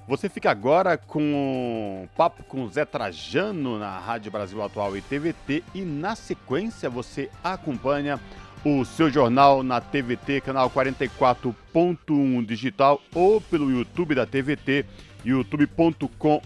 [0.09, 5.63] Você fica agora com o papo com Zé Trajano na Rádio Brasil Atual e TVT
[5.75, 8.19] e na sequência você acompanha
[8.65, 14.85] o seu jornal na TVT, canal 44.1 digital ou pelo YouTube da TVT,
[15.25, 16.43] youtube.com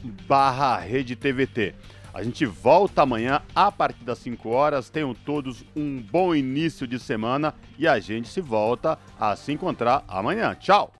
[1.21, 1.75] TVT.
[2.15, 4.89] A gente volta amanhã a partir das 5 horas.
[4.89, 10.03] Tenham todos um bom início de semana e a gente se volta a se encontrar
[10.09, 10.55] amanhã.
[10.55, 10.95] Tchau!